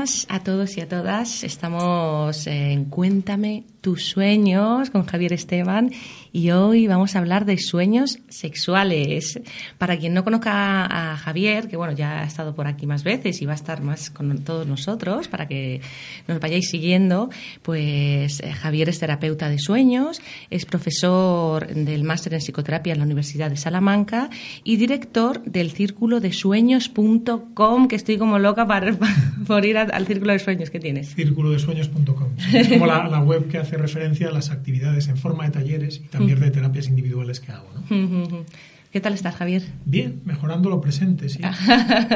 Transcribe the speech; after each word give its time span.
A 0.00 0.40
todos 0.42 0.78
y 0.78 0.80
a 0.80 0.88
todas. 0.88 1.44
Estamos 1.44 2.46
en 2.46 2.86
Cuéntame 2.86 3.64
tus 3.80 4.04
sueños 4.04 4.90
con 4.90 5.06
Javier 5.06 5.32
Esteban 5.32 5.90
y 6.32 6.50
hoy 6.50 6.86
vamos 6.86 7.16
a 7.16 7.18
hablar 7.18 7.44
de 7.44 7.58
sueños 7.58 8.18
sexuales. 8.28 9.40
Para 9.78 9.98
quien 9.98 10.14
no 10.14 10.22
conozca 10.22 11.12
a 11.12 11.16
Javier, 11.16 11.68
que 11.68 11.76
bueno, 11.76 11.92
ya 11.92 12.20
ha 12.20 12.24
estado 12.24 12.54
por 12.54 12.66
aquí 12.66 12.86
más 12.86 13.02
veces 13.02 13.42
y 13.42 13.46
va 13.46 13.52
a 13.52 13.56
estar 13.56 13.82
más 13.82 14.10
con 14.10 14.38
todos 14.44 14.66
nosotros 14.66 15.28
para 15.28 15.48
que 15.48 15.80
nos 16.28 16.40
vayáis 16.40 16.68
siguiendo, 16.68 17.30
pues 17.62 18.40
eh, 18.40 18.52
Javier 18.52 18.88
es 18.88 18.98
terapeuta 18.98 19.48
de 19.48 19.58
sueños, 19.58 20.20
es 20.50 20.66
profesor 20.66 21.66
del 21.66 22.04
máster 22.04 22.34
en 22.34 22.40
psicoterapia 22.40 22.92
en 22.92 23.00
la 23.00 23.04
Universidad 23.04 23.50
de 23.50 23.56
Salamanca 23.56 24.30
y 24.62 24.76
director 24.76 25.42
del 25.44 25.70
círculo 25.70 26.20
de 26.20 26.32
sueños.com, 26.32 27.88
que 27.88 27.96
estoy 27.96 28.18
como 28.18 28.38
loca 28.38 28.66
para, 28.66 28.96
por 29.46 29.64
ir 29.64 29.78
al 29.78 30.06
círculo 30.06 30.32
de 30.32 30.38
sueños 30.38 30.70
que 30.70 30.78
tienes. 30.78 31.14
Círculo 31.14 31.50
de 31.50 31.58
sueños.com. 31.58 32.28
Es 32.54 32.68
como 32.68 32.86
la, 32.86 33.08
la, 33.08 33.20
web 33.20 33.48
que 33.48 33.58
hace 33.58 33.69
referencia 33.76 34.28
a 34.28 34.32
las 34.32 34.50
actividades 34.50 35.08
en 35.08 35.16
forma 35.16 35.44
de 35.44 35.50
talleres 35.50 35.98
y 36.04 36.08
también 36.08 36.40
de 36.40 36.50
terapias 36.50 36.88
individuales 36.88 37.40
que 37.40 37.52
hago. 37.52 37.68
¿no? 37.74 38.44
¿Qué 38.92 39.00
tal 39.00 39.14
estás, 39.14 39.36
Javier? 39.36 39.62
Bien, 39.84 40.20
mejorando 40.24 40.68
lo 40.68 40.80
presente, 40.80 41.28
sí. 41.28 41.38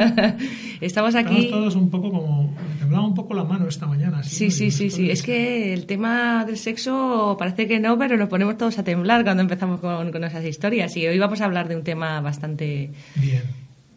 Estamos 0.81 1.15
aquí. 1.15 1.45
Estamos 1.45 1.49
todos 1.49 1.75
un 1.75 1.89
poco 1.89 2.11
como. 2.11 2.51
Me 2.51 2.79
temblaba 2.79 3.07
un 3.07 3.13
poco 3.13 3.33
la 3.33 3.45
mano 3.45 3.65
esta 3.69 3.87
mañana. 3.87 4.23
Sí, 4.23 4.51
sí, 4.51 4.71
sí, 4.71 4.89
sí. 4.89 5.09
Es 5.09 5.23
que 5.23 5.73
el 5.73 5.85
tema 5.85 6.43
del 6.43 6.57
sexo 6.57 7.37
parece 7.39 7.67
que 7.69 7.79
no, 7.79 7.97
pero 7.97 8.17
nos 8.17 8.27
ponemos 8.27 8.57
todos 8.57 8.77
a 8.77 8.83
temblar 8.83 9.23
cuando 9.23 9.41
empezamos 9.41 9.79
con, 9.79 10.11
con 10.11 10.23
esas 10.25 10.43
historias. 10.43 10.97
Y 10.97 11.07
hoy 11.07 11.17
vamos 11.17 11.39
a 11.39 11.45
hablar 11.45 11.69
de 11.69 11.77
un 11.77 11.83
tema 11.83 12.19
bastante. 12.19 12.91
Bien. 13.15 13.43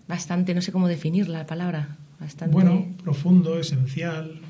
Bastante, 0.07 0.55
no 0.55 0.63
sé 0.63 0.71
cómo 0.71 0.87
definir 0.87 1.29
la 1.29 1.47
palabra. 1.47 1.97
Bastante... 2.21 2.53
Bueno, 2.53 2.87
profundo, 3.03 3.59
esencial, 3.59 4.41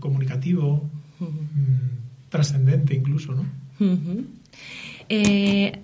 comunicativo, 0.00 0.88
trascendente 2.28 2.94
incluso, 2.94 3.32
¿no? 3.34 3.44
Eh, 5.08 5.78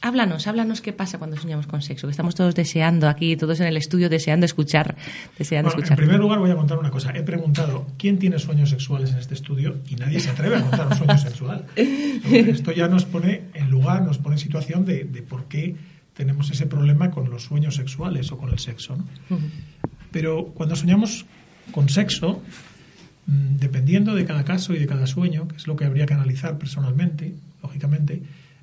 háblanos, 0.00 0.46
háblanos 0.46 0.80
qué 0.80 0.92
pasa 0.92 1.18
cuando 1.18 1.36
soñamos 1.36 1.66
con 1.66 1.82
sexo, 1.82 2.06
que 2.06 2.10
estamos 2.10 2.34
todos 2.34 2.54
deseando 2.54 3.08
aquí, 3.08 3.36
todos 3.36 3.60
en 3.60 3.66
el 3.66 3.76
estudio 3.76 4.08
deseando 4.08 4.46
escuchar, 4.46 4.96
deseando 5.38 5.70
bueno, 5.70 5.82
escuchar. 5.82 5.98
En 5.98 6.04
primer 6.04 6.20
lugar 6.20 6.38
voy 6.38 6.50
a 6.50 6.56
contar 6.56 6.78
una 6.78 6.90
cosa. 6.90 7.12
He 7.16 7.22
preguntado 7.22 7.86
quién 7.98 8.18
tiene 8.18 8.38
sueños 8.38 8.70
sexuales 8.70 9.12
en 9.12 9.18
este 9.18 9.34
estudio 9.34 9.78
y 9.88 9.96
nadie 9.96 10.20
se 10.20 10.30
atreve 10.30 10.56
a 10.56 10.62
contar 10.62 10.86
un 10.88 10.96
sueño 10.96 11.18
sexual. 11.18 11.66
Esto 11.76 12.72
ya 12.72 12.88
nos 12.88 13.04
pone 13.04 13.42
en 13.54 13.70
lugar, 13.70 14.02
nos 14.02 14.18
pone 14.18 14.36
en 14.36 14.40
situación 14.40 14.84
de, 14.84 15.04
de, 15.04 15.22
por 15.22 15.44
qué 15.44 15.76
tenemos 16.14 16.50
ese 16.50 16.66
problema 16.66 17.10
con 17.10 17.30
los 17.30 17.44
sueños 17.44 17.76
sexuales 17.76 18.32
o 18.32 18.38
con 18.38 18.50
el 18.50 18.58
sexo. 18.58 18.96
¿no? 18.96 19.04
Uh 19.30 19.38
-huh. 19.38 19.50
Pero 20.10 20.46
cuando 20.54 20.76
soñamos 20.76 21.26
con 21.72 21.88
sexo, 21.88 22.42
dependiendo 23.26 24.14
de 24.14 24.24
cada 24.24 24.44
caso 24.44 24.74
y 24.74 24.78
de 24.78 24.86
cada 24.86 25.06
sueño, 25.06 25.48
que 25.48 25.56
es 25.56 25.66
lo 25.66 25.74
que 25.76 25.84
habría 25.84 26.06
que 26.06 26.14
analizar 26.14 26.58
personalmente, 26.58 27.34
lógicamente, 27.62 28.22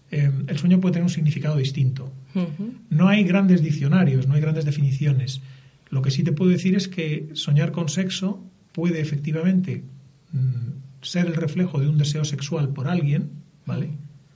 eh, 0.09 0.31
el 0.47 0.57
sueño 0.57 0.79
puede 0.79 0.93
tener 0.93 1.03
un 1.03 1.09
significado 1.09 1.57
distinto. 1.57 2.11
Uh 2.33 2.39
-huh. 2.39 2.73
No 2.89 3.09
hay 3.09 3.23
grandes 3.23 3.61
diccionarios, 3.61 4.27
no 4.27 4.35
hay 4.35 4.41
grandes 4.41 4.63
definiciones. 4.63 5.41
Lo 5.89 6.01
que 6.01 6.11
sí 6.11 6.23
te 6.23 6.31
puedo 6.31 6.49
decir 6.51 6.75
es 6.75 6.87
que 6.87 7.29
soñar 7.33 7.71
con 7.71 7.89
sexo 7.89 8.41
puede 8.71 9.01
efectivamente 9.01 9.83
mm, 10.31 11.01
ser 11.01 11.25
el 11.25 11.35
reflejo 11.35 11.79
de 11.79 11.89
un 11.89 11.97
deseo 11.97 12.23
sexual 12.23 12.69
por 12.69 12.87
alguien, 12.87 13.31
¿vale? 13.65 13.89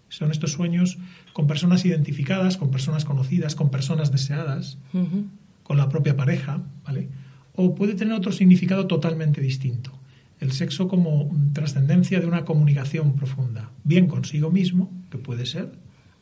Son 0.09 0.31
estos 0.31 0.51
sueños 0.51 0.97
con 1.31 1.47
personas 1.47 1.85
identificadas, 1.85 2.57
con 2.57 2.69
personas 2.69 3.05
conocidas, 3.05 3.55
con 3.55 3.69
personas 3.71 4.11
deseadas, 4.11 4.77
uh 4.93 4.97
-huh. 4.99 5.25
con 5.63 5.77
la 5.77 5.87
propia 5.87 6.17
pareja, 6.17 6.63
¿vale? 6.85 7.07
O 7.53 7.75
puede 7.75 7.93
tener 7.93 8.13
otro 8.13 8.31
significado 8.31 8.87
totalmente 8.87 9.41
distinto 9.41 9.97
el 10.39 10.51
sexo 10.51 10.87
como 10.87 11.31
trascendencia 11.53 12.19
de 12.19 12.27
una 12.27 12.45
comunicación 12.45 13.15
profunda, 13.15 13.71
bien 13.83 14.07
consigo 14.07 14.51
mismo, 14.51 14.91
que 15.09 15.17
puede 15.17 15.45
ser, 15.45 15.71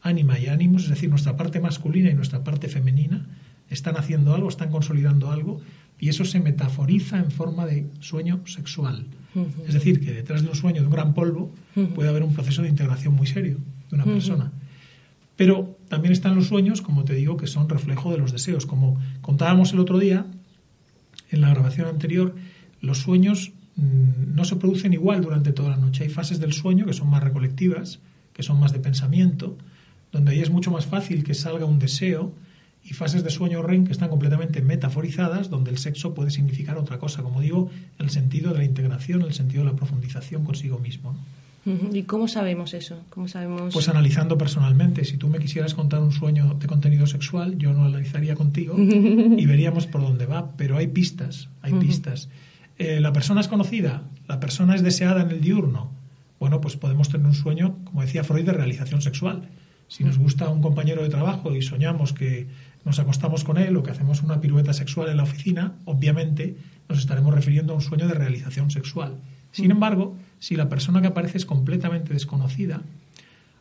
ánima 0.01 0.39
y 0.39 0.47
ánimos, 0.47 0.83
es 0.83 0.89
decir, 0.89 1.09
nuestra 1.09 1.35
parte 1.35 1.59
masculina 1.59 2.09
y 2.09 2.13
nuestra 2.13 2.43
parte 2.43 2.67
femenina 2.69 3.27
están 3.69 3.97
haciendo 3.97 4.33
algo, 4.35 4.47
están 4.47 4.69
consolidando 4.69 5.31
algo, 5.31 5.61
y 5.99 6.09
eso 6.09 6.25
se 6.25 6.39
metaforiza 6.39 7.17
en 7.17 7.31
forma 7.31 7.65
de 7.65 7.87
sueño 7.99 8.41
sexual. 8.45 9.07
Uh 9.33 9.39
-huh. 9.39 9.67
Es 9.67 9.73
decir, 9.73 9.99
que 9.99 10.13
detrás 10.13 10.43
de 10.43 10.49
un 10.49 10.55
sueño 10.55 10.81
de 10.81 10.87
un 10.87 10.93
gran 10.93 11.13
polvo 11.13 11.51
uh 11.75 11.79
-huh. 11.79 11.93
puede 11.93 12.09
haber 12.09 12.23
un 12.23 12.33
proceso 12.33 12.61
de 12.61 12.69
integración 12.69 13.13
muy 13.15 13.27
serio 13.27 13.57
de 13.89 13.95
una 13.95 14.03
uh 14.05 14.09
-huh. 14.09 14.13
persona. 14.13 14.51
Pero 15.35 15.77
también 15.89 16.13
están 16.13 16.35
los 16.35 16.47
sueños, 16.47 16.81
como 16.81 17.03
te 17.03 17.13
digo, 17.13 17.35
que 17.35 17.47
son 17.47 17.67
reflejo 17.67 18.11
de 18.11 18.17
los 18.17 18.31
deseos. 18.31 18.65
Como 18.65 18.97
contábamos 19.21 19.73
el 19.73 19.79
otro 19.79 19.99
día, 19.99 20.25
en 21.31 21.41
la 21.41 21.49
grabación 21.49 21.87
anterior, 21.87 22.35
los 22.81 22.99
sueños 22.99 23.51
no 23.75 24.45
se 24.45 24.55
producen 24.55 24.93
igual 24.93 25.21
durante 25.21 25.51
toda 25.51 25.71
la 25.71 25.77
noche. 25.77 26.03
Hay 26.03 26.09
fases 26.09 26.39
del 26.39 26.53
sueño 26.53 26.85
que 26.85 26.93
son 26.93 27.09
más 27.09 27.23
recolectivas, 27.23 27.99
que 28.33 28.43
son 28.43 28.59
más 28.59 28.71
de 28.71 28.79
pensamiento, 28.79 29.57
donde 30.11 30.31
ahí 30.31 30.39
es 30.39 30.49
mucho 30.49 30.71
más 30.71 30.85
fácil 30.85 31.23
que 31.23 31.33
salga 31.33 31.65
un 31.65 31.79
deseo, 31.79 32.33
y 32.85 32.93
fases 32.93 33.23
de 33.23 33.31
sueño 33.31 33.63
REM 33.63 33.85
que 33.85 33.91
están 33.91 34.09
completamente 34.09 34.61
metaforizadas, 34.61 35.49
donde 35.49 35.71
el 35.71 35.79
sexo 35.79 36.13
puede 36.13 36.29
significar 36.29 36.77
otra 36.77 36.99
cosa, 36.99 37.23
como 37.23 37.41
digo, 37.41 37.71
el 37.97 38.11
sentido 38.11 38.51
de 38.53 38.59
la 38.59 38.63
integración, 38.63 39.23
el 39.23 39.33
sentido 39.33 39.63
de 39.63 39.71
la 39.71 39.75
profundización 39.75 40.45
consigo 40.45 40.77
mismo. 40.77 41.15
¿Y 41.91 42.03
cómo 42.03 42.27
sabemos 42.27 42.75
eso? 42.75 43.01
¿Cómo 43.09 43.27
sabemos? 43.27 43.73
Pues 43.73 43.89
analizando 43.89 44.37
personalmente. 44.37 45.03
Si 45.03 45.17
tú 45.17 45.29
me 45.29 45.39
quisieras 45.39 45.73
contar 45.73 45.99
un 46.03 46.11
sueño 46.11 46.55
de 46.59 46.67
contenido 46.67 47.07
sexual, 47.07 47.57
yo 47.57 47.73
no 47.73 47.79
lo 47.79 47.85
analizaría 47.85 48.35
contigo 48.35 48.75
y 48.77 49.45
veríamos 49.47 49.87
por 49.87 50.01
dónde 50.01 50.27
va. 50.27 50.51
Pero 50.55 50.77
hay 50.77 50.85
pistas, 50.85 51.49
hay 51.63 51.73
pistas 51.73 52.29
eh, 52.77 52.99
la 52.99 53.13
persona 53.13 53.41
es 53.41 53.47
conocida, 53.47 54.03
la 54.27 54.39
persona 54.39 54.75
es 54.75 54.83
deseada 54.83 55.21
en 55.21 55.31
el 55.31 55.41
diurno, 55.41 55.91
bueno, 56.39 56.61
pues 56.61 56.75
podemos 56.75 57.09
tener 57.09 57.25
un 57.25 57.33
sueño, 57.33 57.77
como 57.85 58.01
decía 58.01 58.23
Freud, 58.23 58.45
de 58.45 58.53
realización 58.53 59.01
sexual. 59.01 59.49
Si 59.87 60.03
nos 60.03 60.17
gusta 60.17 60.49
un 60.49 60.61
compañero 60.61 61.03
de 61.03 61.09
trabajo 61.09 61.55
y 61.55 61.61
soñamos 61.61 62.11
que 62.11 62.47
nos 62.83 62.99
acostamos 62.99 63.43
con 63.43 63.57
él 63.57 63.75
o 63.77 63.83
que 63.83 63.91
hacemos 63.91 64.21
una 64.21 64.41
pirueta 64.41 64.73
sexual 64.73 65.09
en 65.09 65.17
la 65.17 65.23
oficina, 65.23 65.73
obviamente 65.85 66.57
nos 66.89 66.99
estaremos 66.99 67.33
refiriendo 67.33 67.73
a 67.73 67.77
un 67.77 67.81
sueño 67.81 68.07
de 68.07 68.13
realización 68.13 68.69
sexual. 68.69 69.15
Sin 69.51 69.71
embargo, 69.71 70.17
si 70.39 70.55
la 70.55 70.67
persona 70.67 71.01
que 71.01 71.07
aparece 71.07 71.37
es 71.37 71.45
completamente 71.45 72.13
desconocida, 72.13 72.81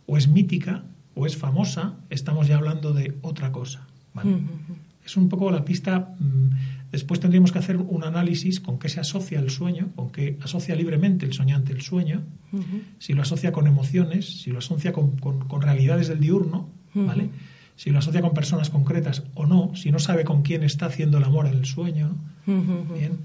o 0.06 0.18
es 0.18 0.28
mítica, 0.28 0.82
o 1.14 1.26
es 1.26 1.36
famosa, 1.36 1.94
estamos 2.10 2.48
ya 2.48 2.56
hablando 2.56 2.92
de 2.92 3.16
otra 3.22 3.52
cosa. 3.52 3.86
¿vale? 4.12 4.30
Uh 4.30 4.38
-huh. 4.38 4.76
Es 5.06 5.16
un 5.16 5.28
poco 5.28 5.50
la 5.50 5.64
pista 5.64 6.14
Después 6.94 7.18
tendríamos 7.18 7.50
que 7.50 7.58
hacer 7.58 7.76
un 7.76 8.04
análisis 8.04 8.60
con 8.60 8.78
qué 8.78 8.88
se 8.88 9.00
asocia 9.00 9.40
el 9.40 9.50
sueño, 9.50 9.90
con 9.96 10.12
qué 10.12 10.38
asocia 10.40 10.76
libremente 10.76 11.26
el 11.26 11.32
soñante 11.32 11.72
el 11.72 11.80
sueño, 11.80 12.22
uh 12.52 12.56
-huh. 12.58 12.82
si 13.00 13.14
lo 13.14 13.22
asocia 13.22 13.50
con 13.50 13.66
emociones, 13.66 14.42
si 14.42 14.50
lo 14.52 14.58
asocia 14.58 14.92
con, 14.92 15.16
con, 15.18 15.40
con 15.48 15.60
realidades 15.60 16.06
del 16.06 16.20
diurno, 16.20 16.68
uh 16.94 17.00
-huh. 17.00 17.06
¿vale? 17.08 17.30
Si 17.74 17.90
lo 17.90 17.98
asocia 17.98 18.20
con 18.20 18.32
personas 18.32 18.70
concretas 18.70 19.24
o 19.34 19.44
no, 19.44 19.74
si 19.74 19.90
no 19.90 19.98
sabe 19.98 20.22
con 20.22 20.42
quién 20.42 20.62
está 20.62 20.86
haciendo 20.86 21.18
el 21.18 21.24
amor 21.24 21.48
en 21.48 21.54
el 21.54 21.64
sueño. 21.64 22.14
Uh 22.46 22.52
-huh. 22.52 22.94
Bien. 22.96 23.18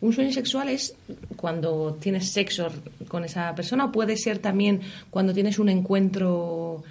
¿Un 0.00 0.12
sueño 0.12 0.32
sexual 0.32 0.68
es 0.68 0.92
cuando 1.36 1.96
tienes 2.00 2.24
sexo 2.32 2.72
con 3.06 3.22
esa 3.22 3.54
persona 3.54 3.84
o 3.84 3.92
puede 3.92 4.16
ser 4.16 4.38
también 4.38 4.80
cuando 5.10 5.32
tienes 5.32 5.60
un 5.60 5.68
encuentro 5.68 6.82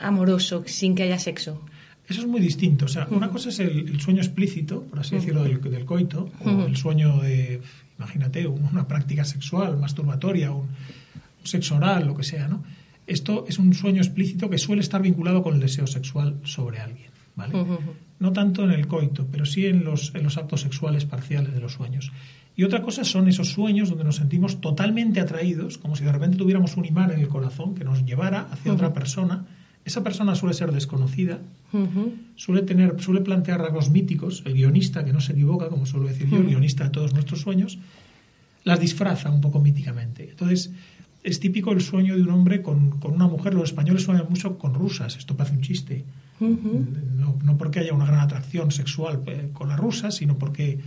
amoroso 0.00 0.64
sin 0.64 0.94
que 0.94 1.02
haya 1.02 1.18
sexo? 1.18 1.60
Eso 2.10 2.22
es 2.22 2.26
muy 2.26 2.40
distinto. 2.40 2.86
O 2.86 2.88
sea, 2.88 3.06
una 3.10 3.30
cosa 3.30 3.50
es 3.50 3.60
el, 3.60 3.88
el 3.88 4.00
sueño 4.00 4.20
explícito, 4.20 4.82
por 4.82 4.98
así 4.98 5.14
decirlo, 5.14 5.44
del, 5.44 5.60
del 5.60 5.84
coito, 5.84 6.28
o 6.44 6.66
el 6.66 6.76
sueño 6.76 7.20
de, 7.20 7.62
imagínate, 7.98 8.48
una 8.48 8.88
práctica 8.88 9.24
sexual, 9.24 9.78
masturbatoria, 9.78 10.50
un, 10.50 10.66
un 10.66 11.46
sexo 11.46 11.76
oral, 11.76 12.08
lo 12.08 12.16
que 12.16 12.24
sea, 12.24 12.48
¿no? 12.48 12.64
Esto 13.06 13.44
es 13.48 13.60
un 13.60 13.72
sueño 13.74 14.02
explícito 14.02 14.50
que 14.50 14.58
suele 14.58 14.82
estar 14.82 15.00
vinculado 15.00 15.42
con 15.42 15.54
el 15.54 15.60
deseo 15.60 15.86
sexual 15.86 16.40
sobre 16.42 16.80
alguien, 16.80 17.10
¿vale? 17.36 17.54
No 18.18 18.32
tanto 18.32 18.64
en 18.64 18.72
el 18.72 18.88
coito, 18.88 19.26
pero 19.30 19.46
sí 19.46 19.66
en 19.66 19.84
los, 19.84 20.12
en 20.14 20.24
los 20.24 20.36
actos 20.36 20.62
sexuales 20.62 21.04
parciales 21.04 21.54
de 21.54 21.60
los 21.60 21.74
sueños. 21.74 22.10
Y 22.56 22.64
otra 22.64 22.82
cosa 22.82 23.04
son 23.04 23.28
esos 23.28 23.52
sueños 23.52 23.88
donde 23.88 24.04
nos 24.04 24.16
sentimos 24.16 24.60
totalmente 24.60 25.20
atraídos, 25.20 25.78
como 25.78 25.94
si 25.94 26.04
de 26.04 26.12
repente 26.12 26.36
tuviéramos 26.36 26.76
un 26.76 26.84
imán 26.84 27.12
en 27.12 27.20
el 27.20 27.28
corazón 27.28 27.74
que 27.74 27.84
nos 27.84 28.04
llevara 28.04 28.48
hacia 28.50 28.72
otra 28.72 28.92
persona 28.92 29.46
esa 29.84 30.02
persona 30.02 30.34
suele 30.34 30.54
ser 30.54 30.72
desconocida, 30.72 31.40
uh 31.72 31.78
-huh. 31.78 32.12
suele 32.36 32.62
tener, 32.62 33.00
suele 33.00 33.20
plantear 33.20 33.60
rasgos 33.60 33.90
míticos, 33.90 34.42
el 34.44 34.54
guionista, 34.54 35.04
que 35.04 35.12
no 35.12 35.20
se 35.20 35.32
equivoca, 35.32 35.68
como 35.68 35.86
suelo 35.86 36.06
decir 36.06 36.28
yo, 36.28 36.36
el 36.36 36.46
guionista 36.46 36.84
de 36.84 36.90
todos 36.90 37.14
nuestros 37.14 37.40
sueños, 37.40 37.78
las 38.64 38.78
disfraza 38.78 39.30
un 39.30 39.40
poco 39.40 39.60
míticamente. 39.60 40.30
Entonces, 40.30 40.70
es 41.22 41.40
típico 41.40 41.72
el 41.72 41.80
sueño 41.80 42.16
de 42.16 42.22
un 42.22 42.30
hombre 42.30 42.62
con, 42.62 42.98
con 42.98 43.12
una 43.12 43.26
mujer. 43.26 43.54
Los 43.54 43.70
españoles 43.70 44.02
sueñan 44.02 44.26
mucho 44.28 44.58
con 44.58 44.74
rusas, 44.74 45.16
esto 45.16 45.36
parece 45.36 45.56
un 45.56 45.62
chiste. 45.62 46.04
Uh 46.40 46.46
-huh. 46.46 46.86
no, 47.16 47.38
no, 47.42 47.56
porque 47.58 47.80
haya 47.80 47.92
una 47.92 48.06
gran 48.06 48.20
atracción 48.20 48.70
sexual 48.70 49.20
eh, 49.26 49.48
con 49.52 49.68
las 49.68 49.78
rusas, 49.78 50.16
sino 50.16 50.38
porque 50.38 50.78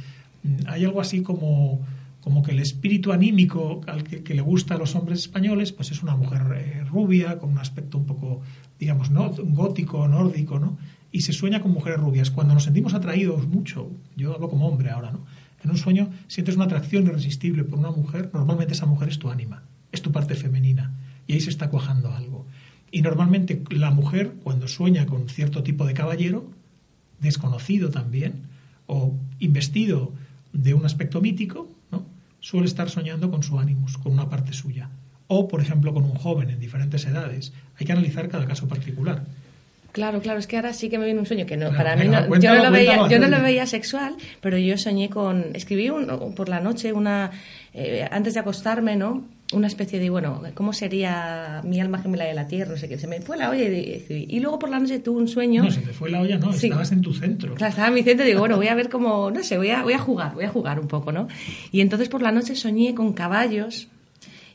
mm, 0.44 0.68
hay 0.68 0.86
algo 0.86 1.02
así 1.02 1.22
como 1.22 1.82
como 2.24 2.42
que 2.42 2.52
el 2.52 2.60
espíritu 2.60 3.12
anímico 3.12 3.82
al 3.86 4.04
que, 4.04 4.34
le 4.34 4.42
gusta 4.42 4.76
a 4.76 4.78
los 4.78 4.96
hombres 4.96 5.20
españoles, 5.20 5.74
pues 5.74 5.92
es 5.92 6.02
una 6.04 6.16
mujer 6.16 6.42
eh, 6.56 6.84
rubia, 6.86 7.38
con 7.38 7.52
un 7.52 7.58
aspecto 7.58 7.98
un 7.98 8.06
poco, 8.06 8.42
digamos, 8.80 9.10
gótico, 9.10 10.08
nórdico, 10.08 10.58
¿no? 10.58 10.78
Y 11.12 11.22
se 11.22 11.34
sueña 11.34 11.62
con 11.62 11.72
mujeres 11.72 12.00
rubias. 12.00 12.32
Cuando 12.32 12.54
nos 12.54 12.64
sentimos 12.64 12.94
atraídos 12.94 13.46
mucho, 13.48 13.92
yo 14.16 14.34
hablo 14.34 14.50
como 14.50 14.68
hombre 14.68 14.90
ahora, 14.90 15.12
¿no? 15.12 15.26
En 15.64 15.70
un 15.70 15.78
sueño 15.78 16.10
sientes 16.28 16.56
una 16.56 16.66
atracción 16.66 17.06
irresistible 17.08 17.66
por 17.66 17.80
una 17.80 17.92
mujer, 17.92 18.30
normalmente 18.34 18.74
esa 18.74 18.86
mujer 18.86 19.10
es 19.10 19.20
tu 19.20 19.30
ánima, 19.30 19.64
es 19.92 20.02
tu 20.02 20.14
parte 20.14 20.36
femenina, 20.36 20.94
y 21.28 21.34
ahí 21.34 21.42
se 21.42 21.50
está 21.50 21.70
cuajando 21.70 22.14
algo. 22.14 22.46
Y 22.90 23.02
normalmente 23.02 23.64
la 23.70 23.92
mujer, 23.92 24.34
cuando 24.44 24.70
sueña 24.70 25.06
con 25.06 25.28
cierto 25.28 25.62
tipo 25.62 25.86
de 25.86 25.94
caballero, 25.94 26.50
desconocido 27.20 27.90
también, 27.90 28.44
o 28.88 29.18
investido 29.40 30.14
de 30.54 30.74
un 30.74 30.86
aspecto 30.86 31.20
mítico. 31.20 31.68
Suele 32.44 32.68
estar 32.68 32.90
soñando 32.90 33.32
con 33.32 33.42
su 33.42 33.58
ánimos, 33.58 33.98
con 33.98 34.12
una 34.12 34.30
parte 34.30 34.52
suya. 34.52 34.90
O, 35.28 35.48
por 35.48 35.62
ejemplo, 35.62 35.94
con 35.94 36.04
un 36.04 36.16
joven 36.16 36.50
en 36.50 36.60
diferentes 36.60 37.06
edades. 37.06 37.54
Hay 37.80 37.86
que 37.86 37.94
analizar 37.94 38.28
cada 38.28 38.46
caso 38.46 38.68
particular. 38.68 39.24
Claro, 39.94 40.22
claro, 40.22 40.40
es 40.40 40.48
que 40.48 40.58
ahora 40.58 40.74
sí 40.74 40.90
que 40.90 40.98
me 40.98 41.06
viene 41.06 41.22
un 41.22 41.26
sueño 41.26 41.46
que 41.46 41.56
no, 41.56 41.72
para 41.72 41.96
mí 41.96 42.08
no, 42.08 42.38
yo 42.40 42.54
no 42.54 42.64
lo 42.64 42.72
veía, 42.72 43.08
yo 43.08 43.20
no 43.20 43.28
lo 43.28 43.42
veía 43.42 43.66
sexual, 43.66 44.16
pero 44.42 44.58
yo 44.58 44.78
soñé 44.78 45.10
con, 45.10 45.56
escribí 45.56 45.90
un, 45.90 46.34
por 46.36 46.50
la 46.50 46.60
noche 46.60 46.92
una, 46.92 47.32
eh, 47.74 48.08
antes 48.12 48.34
de 48.34 48.40
acostarme, 48.42 48.96
¿no? 48.96 49.24
Una 49.54 49.68
especie 49.68 50.00
de, 50.00 50.10
bueno, 50.10 50.42
¿cómo 50.54 50.74
sería 50.74 51.62
mi 51.64 51.80
alma 51.80 52.00
gemela 52.00 52.26
de 52.26 52.34
la 52.34 52.48
tierra? 52.48 52.72
No 52.72 52.78
sé 52.78 52.90
qué, 52.90 52.98
se 52.98 53.08
me 53.08 53.22
fue 53.22 53.38
la 53.38 53.50
olla 53.50 53.64
y, 53.64 54.28
y 54.30 54.40
luego 54.40 54.60
por 54.60 54.70
la 54.70 54.80
noche 54.80 55.00
tuve 55.00 55.22
un 55.22 55.28
sueño. 55.28 55.64
No, 55.64 55.72
se 55.72 55.82
te 55.82 55.94
fue 55.94 56.10
la 56.10 56.22
olla, 56.22 56.38
no, 56.38 56.52
estabas 56.52 56.92
en 56.92 57.02
tu 57.02 57.14
centro. 57.14 57.56
Claro, 57.56 57.70
estaba 57.70 57.88
en 57.88 57.94
mi 57.94 58.04
centro 58.04 58.26
y 58.26 58.30
digo, 58.30 58.40
bueno, 58.40 58.58
voy 58.58 58.68
a 58.68 58.76
ver 58.76 58.90
cómo, 58.90 59.32
no 59.32 59.44
sé, 59.44 59.58
voy 59.58 59.70
a, 59.70 59.84
voy 59.84 59.94
a 59.94 60.00
jugar, 60.00 60.34
voy 60.34 60.46
a 60.46 60.50
jugar 60.50 60.80
un 60.80 60.88
poco, 60.88 61.12
¿no? 61.12 61.28
Y 61.72 61.82
entonces 61.82 62.10
por 62.10 62.22
la 62.22 62.32
noche 62.32 62.56
soñé 62.56 62.96
con 62.96 63.14
caballos, 63.14 63.88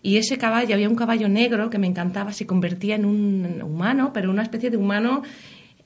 y 0.02 0.16
ese 0.16 0.38
caballo, 0.38 0.74
había 0.74 0.88
un 0.88 0.94
caballo 0.94 1.28
negro 1.28 1.70
que 1.70 1.78
me 1.78 1.86
encantaba, 1.86 2.32
se 2.32 2.46
convertía 2.46 2.94
en 2.94 3.04
un 3.04 3.62
humano, 3.62 4.12
pero 4.12 4.30
una 4.30 4.42
especie 4.42 4.70
de 4.70 4.76
humano 4.76 5.22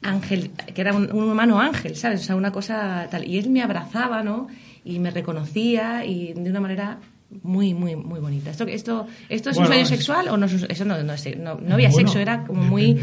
ángel, 0.03 0.51
que 0.75 0.81
era 0.81 0.95
un, 0.95 1.11
humano 1.11 1.61
ángel, 1.61 1.97
¿sabes? 1.97 2.21
O 2.23 2.25
sea, 2.25 2.37
una 2.37 2.53
cosa 2.53 3.07
tal. 3.11 3.27
Y 3.27 3.39
él 3.39 3.51
me 3.51 3.63
abrazaba, 3.63 4.23
¿no? 4.23 4.49
Y 4.85 4.99
me 4.99 5.11
reconocía 5.11 6.05
y 6.05 6.35
de 6.35 6.51
una 6.51 6.61
manera 6.61 6.99
muy, 7.43 7.75
muy, 7.75 7.97
muy 7.97 8.21
bonita. 8.21 8.51
¿Esto, 8.51 8.65
esto, 8.65 9.07
esto 9.29 9.51
es 9.51 9.57
un 9.57 9.67
sueño 9.67 9.87
sexual 9.87 10.29
o 10.29 10.37
no? 10.37 10.47
Eso 10.47 10.85
no, 10.85 11.03
no, 11.03 11.15
no, 11.61 11.75
había 11.75 11.91
sexo, 11.91 12.19
era 12.19 12.45
como 12.45 12.63
muy... 12.63 12.99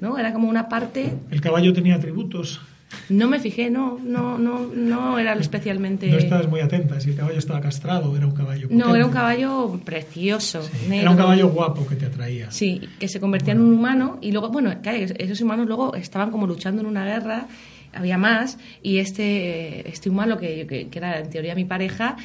¿no? 0.00 0.18
Era 0.18 0.32
como 0.32 0.48
una 0.48 0.68
parte... 0.68 1.14
El 1.30 1.40
caballo 1.40 1.72
tenía 1.72 1.94
atributos. 1.94 2.60
No 3.08 3.28
me 3.28 3.38
fijé, 3.38 3.70
no, 3.70 3.98
no, 4.02 4.38
no, 4.38 4.66
no 4.66 5.18
era 5.18 5.34
especialmente. 5.34 6.08
No 6.08 6.18
estabas 6.18 6.48
muy 6.48 6.60
atenta. 6.60 7.00
Si 7.00 7.10
el 7.10 7.16
caballo 7.16 7.38
estaba 7.38 7.60
castrado, 7.60 8.16
era 8.16 8.26
un 8.26 8.34
caballo. 8.34 8.68
No, 8.70 8.94
era 8.94 9.06
un 9.06 9.12
caballo 9.12 9.80
precioso. 9.84 10.60
Era 10.90 11.10
un 11.10 11.16
caballo 11.16 11.48
guapo 11.48 11.86
que 11.86 11.96
te 11.96 12.06
atraía. 12.06 12.50
Sí, 12.50 12.80
que 12.98 13.08
se 13.08 13.20
convertía 13.20 13.54
en 13.54 13.60
un 13.60 13.72
humano 13.72 14.18
y 14.20 14.32
luego, 14.32 14.50
bueno, 14.50 14.72
esos 14.82 15.40
humanos 15.40 15.66
luego 15.66 15.94
estaban 15.94 16.30
como 16.30 16.46
luchando 16.46 16.80
en 16.80 16.86
una 16.86 17.04
guerra. 17.04 17.46
Había 17.92 18.18
más 18.18 18.58
y 18.82 18.98
este, 18.98 19.88
este 19.88 20.10
humano, 20.10 20.36
que, 20.36 20.66
que, 20.66 20.98
era 20.98 21.20
en 21.20 21.30
teoría 21.30 21.54
mi 21.54 21.64
pareja, 21.64 22.16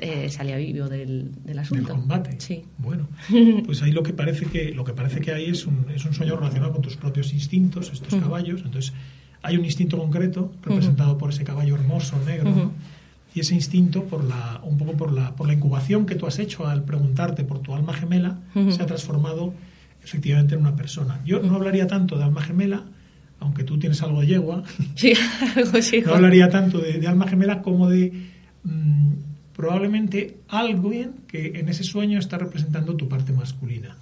eh, 0.00 0.30
salía 0.30 0.56
vivo 0.56 0.88
del, 0.88 1.32
del 1.44 1.58
asunto. 1.58 1.84
Del 1.84 1.92
combate. 1.92 2.36
Sí. 2.40 2.64
Bueno, 2.78 3.08
pues 3.66 3.82
ahí 3.82 3.92
lo 3.92 4.02
que 4.02 4.14
parece 4.14 4.46
que, 4.46 4.72
lo 4.72 4.84
que, 4.84 4.94
parece 4.94 5.20
que 5.20 5.32
hay 5.32 5.50
es 5.50 5.66
un, 5.66 5.84
es 5.94 6.02
un 6.06 6.14
sueño 6.14 6.34
relacionado 6.36 6.72
con 6.72 6.80
tus 6.80 6.96
propios 6.96 7.34
instintos, 7.34 7.92
estos 7.92 8.14
caballos. 8.14 8.62
Entonces, 8.64 8.94
hay 9.48 9.56
un 9.56 9.64
instinto 9.64 9.96
concreto 9.98 10.52
representado 10.62 11.16
por 11.16 11.30
ese 11.30 11.42
caballo 11.42 11.74
hermoso 11.74 12.16
negro 12.26 12.70
y 13.34 13.40
ese 13.40 13.54
instinto 13.54 14.04
por 14.04 14.24
la 14.24 14.60
un 14.62 14.76
poco 14.76 14.92
por 14.92 15.12
la 15.12 15.34
por 15.34 15.46
la 15.46 15.54
incubación 15.54 16.04
que 16.06 16.14
tú 16.14 16.26
has 16.26 16.38
hecho 16.38 16.66
al 16.66 16.84
preguntarte 16.84 17.44
por 17.44 17.60
tu 17.60 17.74
alma 17.74 17.94
gemela 17.94 18.38
se 18.70 18.82
ha 18.82 18.86
transformado 18.86 19.54
efectivamente 20.02 20.54
en 20.54 20.60
una 20.60 20.76
persona. 20.76 21.20
Yo 21.24 21.40
no 21.40 21.56
hablaría 21.56 21.86
tanto 21.86 22.18
de 22.18 22.24
alma 22.24 22.42
gemela 22.42 22.84
aunque 23.40 23.64
tú 23.64 23.78
tienes 23.78 24.02
algo 24.02 24.20
de 24.20 24.26
yegua. 24.26 24.64
Sí, 24.96 25.14
algo 25.56 25.80
sí, 25.80 26.02
no 26.04 26.14
hablaría 26.14 26.48
tanto 26.48 26.78
de, 26.78 27.06
alma 27.06 27.26
gemela 27.26 27.62
como 27.62 27.88
de 27.88 28.12
mm, 28.64 29.12
probablemente 29.58 30.38
alguien 30.46 31.16
que 31.26 31.58
en 31.58 31.68
ese 31.68 31.82
sueño 31.82 32.20
está 32.20 32.38
representando 32.38 32.94
tu 32.94 33.08
parte 33.08 33.32
masculina. 33.32 33.96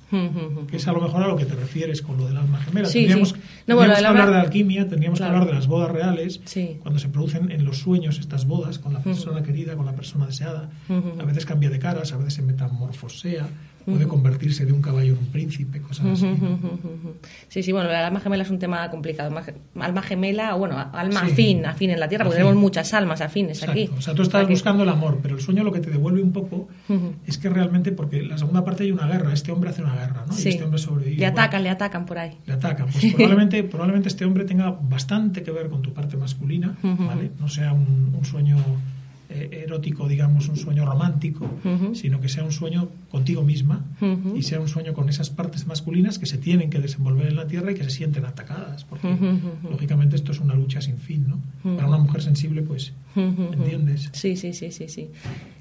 que 0.69 0.76
es 0.76 0.87
a 0.87 0.93
lo 0.93 1.00
mejor 1.00 1.23
a 1.23 1.29
lo 1.29 1.35
que 1.35 1.47
te 1.47 1.55
refieres 1.55 2.03
con 2.03 2.19
lo 2.19 2.26
del 2.26 2.37
alma 2.37 2.58
gemela. 2.58 2.91
tendríamos, 2.91 3.32
que 3.32 4.06
hablar 4.06 4.31
de 4.31 4.37
alquimia, 4.37 4.87
tendríamos 4.87 5.19
que 5.19 5.25
hablar 5.25 5.47
de 5.47 5.55
las 5.55 5.67
bodas 5.67 5.91
reales, 5.91 6.43
cuando 6.82 7.00
se 7.00 7.08
producen 7.08 7.50
en 7.50 7.64
los 7.64 7.79
sueños 7.79 8.19
estas 8.19 8.47
bodas 8.47 8.79
con 8.79 8.93
la 8.93 9.00
persona 9.00 9.43
querida, 9.43 9.76
con 9.76 9.87
la 9.87 9.94
persona 9.94 10.26
deseada. 10.26 10.69
A 10.91 11.25
veces 11.25 11.47
cambia 11.47 11.70
de 11.70 11.79
caras, 11.79 12.12
a 12.12 12.19
veces 12.19 12.35
se 12.35 12.43
metamorfosea 12.43 13.49
puede 13.87 14.06
convertirse 14.06 14.67
de 14.67 14.73
un 14.73 14.83
caballo 14.83 15.12
en 15.12 15.19
un 15.19 15.27
príncipe, 15.27 15.81
cosas 15.81 16.06
así. 16.06 16.27
Sí, 17.49 17.62
sí, 17.62 17.73
bueno, 17.73 17.88
el 17.88 17.97
alma 17.97 18.21
gemela 18.21 18.43
es 18.43 18.50
un 18.50 18.59
tema 18.59 18.91
complicado. 18.91 19.35
Alma 19.81 20.03
gemela, 20.03 20.55
bueno, 20.55 20.77
alma 20.93 21.21
afín, 21.21 21.65
afín 21.65 21.91
en 21.91 22.00
la 22.00 22.09
Tierra, 22.09 22.25
porque 22.25 22.38
tenemos 22.38 22.61
muchas 22.61 22.93
almas 22.94 23.21
afines 23.21 23.62
aquí. 23.62 23.88
O 23.97 24.00
sea, 24.00 24.15
tú 24.15 24.23
estás 24.23 24.49
buscando 24.49 24.83
el 24.83 24.88
amor, 24.88 25.21
pero 25.23 25.37
el 25.37 25.41
sueño 25.41 25.62
lo 25.62 25.73
que 25.73 25.81
te 25.81 25.91
devuelve 25.91 26.21
un 26.23 26.33
poco 26.33 26.69
es 27.27 27.38
que 27.38 27.49
realmente, 27.49 27.93
porque 27.93 28.23
la 28.23 28.38
segunda 28.38 28.65
parte 28.65 28.85
hay 28.85 28.93
una 28.93 29.06
guerra, 29.06 29.33
este 29.33 29.53
hombre 29.53 29.71
hace 29.71 29.83
una 29.83 29.94
guerra, 29.94 30.25
¿no? 30.27 30.35
Y 30.37 30.49
este 30.49 30.65
hombre 30.65 30.79
sobrevive. 30.79 31.17
Le 31.17 31.27
atacan, 31.27 31.62
le 31.62 31.71
atacan 31.71 32.06
por 32.06 32.19
ahí. 32.19 32.38
Le 32.47 32.55
atacan. 32.55 32.88
Pues 32.91 33.12
probablemente, 33.15 33.62
probablemente 33.65 34.09
este 34.09 34.25
hombre 34.25 34.44
tenga 34.44 34.71
bastante 34.71 35.43
que 35.43 35.50
ver 35.50 35.69
con 35.69 35.83
tu 35.83 35.93
parte 35.93 36.17
masculina, 36.17 36.77
¿vale? 36.83 37.31
No 37.38 37.49
sea 37.49 37.73
un 37.73 38.25
sueño 38.25 38.56
eh, 39.28 39.64
erótico, 39.64 40.08
digamos, 40.08 40.49
un 40.49 40.56
sueño 40.56 40.84
romántico, 40.87 41.49
sino 41.94 42.20
que 42.20 42.28
sea 42.28 42.44
un 42.44 42.52
sueño 42.52 42.88
contigo 43.11 43.43
misma 43.43 43.84
y 44.34 44.43
sea 44.43 44.61
un 44.61 44.69
sueño 44.69 44.94
con 44.94 45.08
esas 45.08 45.31
partes 45.31 45.66
masculinas 45.66 46.18
que 46.18 46.26
se 46.26 46.38
tienen 46.38 46.71
que 46.71 46.78
desenvolver 46.78 47.26
en 47.26 47.37
la 47.37 47.47
tierra 47.47 47.73
y 47.73 47.75
que 47.75 47.85
se 47.85 47.90
sienten 47.90 48.25
atacadas, 48.25 48.85
porque 48.85 49.16
lógicamente 49.68 50.16
esto 50.16 50.33
es 50.33 50.40
una 50.40 50.54
lucha 50.54 50.80
sin 50.80 50.99
fin, 50.99 51.26
¿no? 51.28 51.40
Para 51.76 51.88
una 51.88 51.99
mujer 51.99 52.23
sensible, 52.23 52.62
pues, 52.62 52.92
¿entiendes? 53.16 54.11
Sí, 54.12 54.37
sí, 54.37 54.52
sí, 54.52 54.71
sí, 54.71 54.88
sí. 54.88 55.11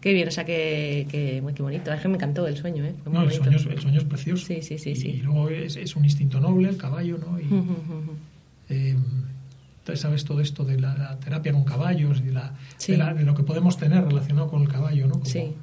Qué 0.01 0.13
bien, 0.13 0.27
o 0.27 0.31
sea, 0.31 0.45
que, 0.45 1.07
que 1.09 1.41
muy 1.41 1.53
bonito. 1.53 1.91
Es 1.91 2.01
que 2.01 2.07
me 2.07 2.15
encantó 2.15 2.45
el 2.47 2.57
sueño, 2.57 2.85
¿eh? 2.85 2.93
no, 3.11 3.23
el 3.23 3.31
sueño, 3.31 3.57
el 3.57 3.79
sueño, 3.79 3.97
es 3.97 4.03
precioso. 4.03 4.45
Sí, 4.45 4.61
sí, 4.61 4.77
sí. 4.77 4.91
Y, 4.91 4.95
sí. 4.95 5.07
y 5.07 5.21
luego 5.21 5.49
es, 5.49 5.75
es, 5.75 5.95
un 5.95 6.05
instinto 6.05 6.39
noble, 6.39 6.69
el 6.69 6.77
caballo, 6.77 7.17
¿no? 7.17 7.39
Y, 7.39 7.45
eh, 8.69 8.95
sabes 9.93 10.25
todo 10.25 10.41
esto 10.41 10.63
de 10.65 10.79
la, 10.79 11.17
terapia 11.19 11.53
con 11.53 11.63
caballos 11.63 12.21
y 12.25 12.31
la, 12.31 12.53
de, 12.87 13.23
lo 13.23 13.35
que 13.35 13.43
podemos 13.43 13.77
tener 13.77 14.03
relacionado 14.03 14.47
con 14.47 14.61
el 14.61 14.67
caballo, 14.67 15.07
¿no? 15.07 15.23
sí. 15.23 15.53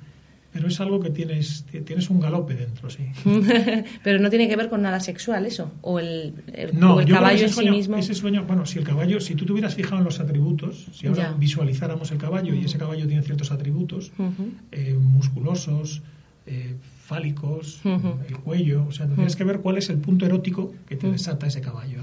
Pero 0.53 0.69
es 0.69 0.79
algo 0.81 1.01
que 1.01 1.09
tienes, 1.09 1.65
tienes 1.87 2.11
un 2.11 2.21
galope 2.21 2.55
dentro, 2.55 2.91
sí. 2.91 3.07
pero 4.05 4.19
no 4.19 4.29
tiene 4.29 4.49
que 4.49 4.57
ver 4.57 4.69
con 4.69 4.83
nada 4.83 5.01
sexual 5.01 5.47
eso, 5.47 5.73
o 5.81 5.99
el, 5.99 6.35
no, 6.75 7.01
el 7.01 7.09
caballo 7.09 7.45
en 7.45 7.49
sí 7.49 7.71
mismo. 7.71 7.97
Ese 7.97 8.15
sueño, 8.15 8.45
bueno, 8.45 8.67
si 8.67 8.79
el 8.79 8.85
caballo, 8.85 9.19
si 9.19 9.35
tú 9.35 9.47
te 9.47 9.53
hubieras 9.53 9.75
fijado 9.75 9.99
en 9.99 10.05
los 10.05 10.21
atributos, 10.21 10.89
si 10.93 11.07
ahora 11.07 11.35
visualizáramos 11.39 12.11
el 12.13 12.19
caballo 12.19 12.55
y 12.55 12.67
ese 12.67 12.77
caballo 12.77 13.07
tiene 13.07 13.23
ciertos 13.23 13.51
atributos 13.51 14.13
eh, 14.73 14.95
musculosos, 15.01 16.03
eh, 16.45 16.77
fálicos, 17.03 17.81
el 17.85 18.39
cuello, 18.39 18.87
o 18.89 18.93
sea, 18.93 19.07
tienes 19.07 19.35
que 19.35 19.43
ver 19.43 19.59
cuál 19.59 19.77
es 19.77 19.91
el 19.91 19.99
punto 19.99 20.25
erótico 20.25 20.73
que 20.87 20.95
te 20.95 21.11
desata 21.11 21.49
ese 21.49 21.61
caballo. 21.61 21.99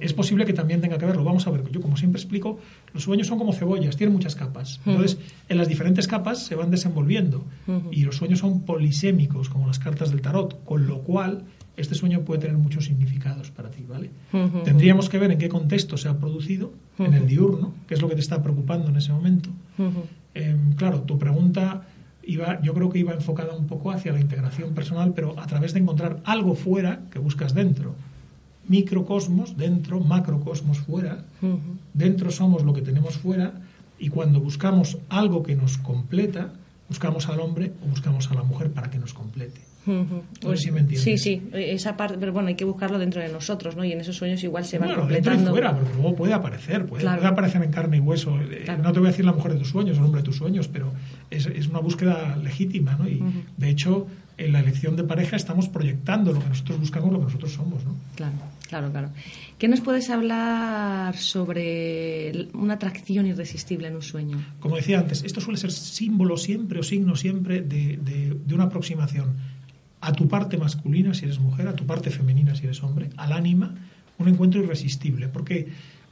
Es 0.00 0.12
posible 0.12 0.44
que 0.44 0.52
también 0.52 0.82
tenga 0.82 0.98
que 0.98 1.06
verlo, 1.06 1.24
vamos 1.24 1.46
a 1.46 1.50
ver, 1.50 1.64
yo 1.70 1.80
como 1.80 1.96
siempre 1.96 2.20
explico, 2.20 2.58
los 2.92 3.02
sueños 3.02 3.28
son 3.28 3.38
como 3.38 3.54
cebollas, 3.54 3.96
tienen 3.96 4.14
muchas 4.14 4.36
capas. 4.36 4.80
Entonces, 4.84 5.18
en 5.48 5.56
las 5.56 5.68
diferentes 5.68 6.06
capas 6.06 6.44
se 6.44 6.54
van 6.54 6.70
desenvolviendo 6.70 7.44
y 7.90 8.02
los 8.04 8.16
sueños 8.16 8.40
son 8.40 8.60
polisémicos, 8.60 9.48
como 9.48 9.66
las 9.66 9.78
cartas 9.78 10.10
del 10.10 10.20
tarot, 10.20 10.64
con 10.64 10.86
lo 10.86 11.00
cual 11.00 11.44
este 11.78 11.94
sueño 11.94 12.20
puede 12.20 12.42
tener 12.42 12.58
muchos 12.58 12.84
significados 12.84 13.50
para 13.50 13.70
ti, 13.70 13.86
¿vale? 13.88 14.10
Tendríamos 14.64 15.08
que 15.08 15.18
ver 15.18 15.32
en 15.32 15.38
qué 15.38 15.48
contexto 15.48 15.96
se 15.96 16.08
ha 16.08 16.18
producido, 16.18 16.72
en 16.98 17.14
el 17.14 17.26
diurno, 17.26 17.72
qué 17.88 17.94
es 17.94 18.02
lo 18.02 18.08
que 18.08 18.14
te 18.14 18.20
está 18.20 18.42
preocupando 18.42 18.90
en 18.90 18.96
ese 18.96 19.12
momento. 19.12 19.48
Em, 20.34 20.74
claro, 20.74 21.00
tu 21.02 21.18
pregunta 21.18 21.86
iba, 22.22 22.60
yo 22.62 22.74
creo 22.74 22.90
que 22.90 22.98
iba 22.98 23.12
enfocada 23.12 23.54
un 23.54 23.66
poco 23.66 23.90
hacia 23.90 24.12
la 24.12 24.20
integración 24.20 24.74
personal, 24.74 25.12
pero 25.14 25.38
a 25.38 25.46
través 25.46 25.72
de 25.72 25.80
encontrar 25.80 26.20
algo 26.24 26.54
fuera 26.54 27.00
que 27.10 27.18
buscas 27.18 27.54
dentro. 27.54 27.94
Microcosmos 28.68 29.56
dentro, 29.56 30.00
macrocosmos 30.00 30.78
fuera. 30.78 31.24
Dentro 31.94 32.30
somos 32.30 32.62
lo 32.64 32.72
que 32.72 32.82
tenemos 32.82 33.16
fuera 33.16 33.52
y 33.98 34.08
cuando 34.08 34.40
buscamos 34.40 34.98
algo 35.08 35.42
que 35.42 35.56
nos 35.56 35.78
completa, 35.78 36.52
buscamos 36.88 37.28
al 37.28 37.40
hombre 37.40 37.72
o 37.84 37.88
buscamos 37.88 38.30
a 38.30 38.34
la 38.34 38.42
mujer 38.42 38.70
para 38.70 38.90
que 38.90 38.98
nos 38.98 39.12
complete. 39.12 39.69
Pues, 40.40 40.60
sí, 40.60 40.70
me 40.70 40.86
sí, 40.96 41.16
sí, 41.16 41.42
esa 41.54 41.96
parte, 41.96 42.18
pero 42.18 42.32
bueno, 42.32 42.48
hay 42.48 42.54
que 42.54 42.64
buscarlo 42.64 42.98
dentro 42.98 43.22
de 43.22 43.28
nosotros, 43.32 43.76
¿no? 43.76 43.84
Y 43.84 43.92
en 43.92 44.00
esos 44.00 44.16
sueños 44.16 44.42
igual 44.44 44.64
se 44.64 44.78
van 44.78 44.94
completando. 44.94 45.30
Dentro 45.30 45.50
y 45.50 45.52
fuera, 45.52 45.74
porque 45.74 45.94
luego 45.94 46.16
puede 46.16 46.34
aparecer, 46.34 46.84
puede, 46.86 47.08
aparecer 47.08 47.62
en 47.62 47.70
carne 47.70 47.96
y 47.96 48.00
hueso. 48.00 48.38
Eh, 48.40 48.66
no 48.82 48.92
te 48.92 48.98
voy 48.98 49.08
a 49.08 49.10
decir 49.10 49.24
la 49.24 49.32
mujer 49.32 49.54
de 49.54 49.58
tus 49.58 49.68
sueños, 49.68 49.96
el 49.96 50.04
hombre 50.04 50.20
de 50.20 50.26
tus 50.26 50.36
sueños, 50.36 50.68
pero 50.68 50.92
es, 51.30 51.46
es 51.46 51.66
una 51.68 51.80
búsqueda 51.80 52.36
legítima, 52.36 52.96
¿no? 52.98 53.08
Y 53.08 53.22
de 53.56 53.70
hecho, 53.70 54.06
en 54.36 54.52
la 54.52 54.60
elección 54.60 54.96
de 54.96 55.04
pareja 55.04 55.36
estamos 55.36 55.68
proyectando 55.68 56.32
lo 56.32 56.40
que 56.40 56.48
nosotros 56.48 56.78
buscamos, 56.78 57.12
lo 57.12 57.18
que 57.18 57.24
nosotros 57.24 57.52
somos, 57.52 57.84
¿no? 57.84 57.94
Claro, 58.16 58.34
claro, 58.68 58.90
claro. 58.90 59.10
¿Qué 59.58 59.68
nos 59.68 59.80
puedes 59.80 60.08
hablar 60.10 61.16
sobre 61.16 62.48
una 62.54 62.74
atracción 62.74 63.26
irresistible 63.26 63.88
en 63.88 63.96
un 63.96 64.02
sueño? 64.02 64.38
Como 64.60 64.76
decía 64.76 64.98
antes, 64.98 65.22
esto 65.24 65.40
suele 65.40 65.58
ser 65.58 65.72
símbolo 65.72 66.36
siempre 66.36 66.80
o 66.80 66.82
signo 66.82 67.16
siempre 67.16 67.60
de, 67.60 67.98
de, 67.98 68.36
de 68.44 68.54
una 68.54 68.64
aproximación 68.64 69.36
a 70.00 70.12
tu 70.12 70.28
parte 70.28 70.56
masculina 70.56 71.14
si 71.14 71.24
eres 71.24 71.40
mujer, 71.40 71.68
a 71.68 71.76
tu 71.76 71.86
parte 71.86 72.10
femenina 72.10 72.54
si 72.54 72.64
eres 72.64 72.82
hombre, 72.82 73.10
al 73.16 73.32
ánima, 73.32 73.74
un 74.18 74.28
encuentro 74.28 74.62
irresistible, 74.62 75.28
porque 75.28 75.68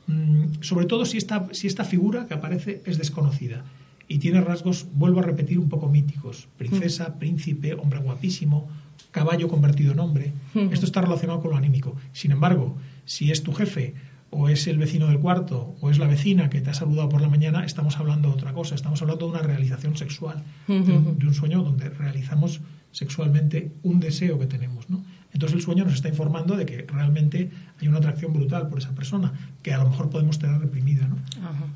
mm, 0.07 0.61
sobre 0.61 0.87
todo 0.87 1.05
si 1.05 1.19
esta, 1.19 1.49
si 1.53 1.67
esta 1.67 1.85
figura 1.85 2.27
que 2.27 2.35
aparece 2.35 2.83
es 2.87 2.99
desconocida. 2.99 3.65
y 4.11 4.19
tiene 4.19 4.41
rasgos, 4.41 4.87
vuelvo 4.95 5.21
a 5.21 5.23
repetir, 5.23 5.59
un 5.59 5.69
poco 5.69 5.87
míticos. 5.87 6.49
Princesa, 6.57 7.19
príncipe, 7.19 7.75
hombre 7.75 7.99
guapísimo, 7.99 8.67
caballo 9.11 9.49
convertido 9.49 9.93
en 9.93 10.01
hombre. 10.01 10.33
Esto 10.55 10.87
está 10.87 11.03
relacionado 11.03 11.41
con 11.41 11.51
lo 11.51 11.59
anímico. 11.59 11.95
Sin 12.13 12.31
embargo, 12.31 12.77
si 13.05 13.31
es 13.31 13.43
tu 13.43 13.53
jefe 13.53 13.95
o 14.31 14.49
es 14.49 14.67
el 14.67 14.79
vecino 14.79 15.09
del 15.09 15.19
cuarto 15.19 15.75
o 15.81 15.91
es 15.91 15.99
la 15.99 16.07
vecina 16.07 16.51
que 16.51 16.61
te 16.61 16.71
ha 16.71 16.75
saludado 16.75 17.09
por 17.09 17.21
la 17.21 17.29
mañana, 17.29 17.65
estamos 17.65 17.99
hablando 17.99 18.29
de 18.29 18.35
otra 18.35 18.53
cosa. 18.53 18.75
Estamos 18.75 19.01
hablando 19.03 19.27
de 19.27 19.33
una 19.33 19.43
realización 19.43 19.97
sexual, 19.97 20.43
de, 20.67 20.73
un, 20.73 21.35
sueño 21.35 21.63
donde 21.63 21.89
realizamos 21.89 22.61
sexualmente 22.93 23.73
un 23.83 24.01
deseo 24.01 24.39
que 24.39 24.47
tenemos. 24.47 24.89
¿no? 24.91 25.05
Entonces 25.33 25.57
el 25.57 25.63
sueño 25.63 25.85
nos 25.85 25.95
está 25.95 26.09
informando 26.09 26.57
de 26.57 26.67
que 26.67 26.87
realmente 26.89 27.51
hay 27.81 27.89
una 27.89 27.99
atracción 27.99 28.33
brutal 28.33 28.69
por 28.69 28.79
esa 28.79 28.95
persona, 28.95 29.33
que 29.63 29.73
a 29.73 29.79
lo 29.79 29.89
mejor 29.89 30.11
podemos 30.11 30.39
tener 30.39 30.61
reprimida. 30.61 31.07
¿no? 31.07 31.17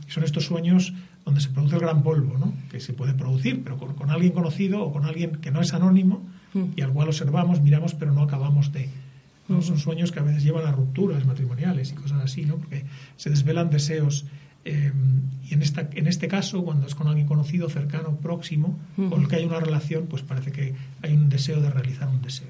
son 0.09 0.25
estos 0.25 0.47
sueños 0.47 0.95
donde 1.25 1.41
se 1.41 1.51
produce 1.51 1.77
el 1.77 1.81
gran 1.81 2.03
polvo, 2.03 2.39
¿no? 2.39 2.55
que 2.71 2.81
se 2.81 2.93
puede 2.93 3.15
producir, 3.15 3.63
pero 3.63 3.77
con, 3.79 4.11
alguien 4.11 4.33
conocido 4.33 4.83
o 4.83 4.93
con 4.93 5.05
alguien 5.05 5.37
que 5.37 5.51
no 5.51 5.61
es 5.61 5.75
anónimo 5.75 6.23
y 6.77 6.83
al 6.83 6.93
cual 6.93 7.09
observamos, 7.09 7.63
miramos, 7.63 7.95
pero 7.95 8.13
no 8.13 8.23
acabamos 8.23 8.73
de... 8.73 8.89
¿no? 9.49 9.61
Son 9.61 9.79
sueños 9.79 10.13
que 10.13 10.21
a 10.21 10.23
veces 10.23 10.43
llevan 10.43 10.67
a 10.67 10.73
rupturas 10.73 11.27
matrimoniales 11.27 11.93
y 11.93 11.95
cosas 11.95 12.23
así, 12.23 12.45
¿no? 12.45 12.57
porque 12.57 12.85
se 13.17 13.29
desvelan 13.29 13.71
deseos. 13.71 14.25
Eh, 14.65 14.93
y 15.49 15.55
en, 15.55 15.63
esta, 15.63 15.89
en 15.93 16.07
este 16.07 16.29
caso, 16.29 16.65
cuando 16.65 16.87
es 16.87 16.95
con 16.95 17.09
alguien 17.09 17.27
conocido, 17.27 17.69
cercano, 17.69 18.17
próximo, 18.17 18.79
con 18.97 19.23
el 19.23 19.29
que 19.29 19.37
hay 19.37 19.45
una 19.45 19.61
relación, 19.61 20.07
pues 20.07 20.23
parece 20.23 20.53
que 20.53 20.75
hay 21.03 21.15
un 21.15 21.29
deseo 21.29 21.61
de 21.61 21.71
realizar 21.71 22.09
un 22.09 22.23
deseo. 22.23 22.49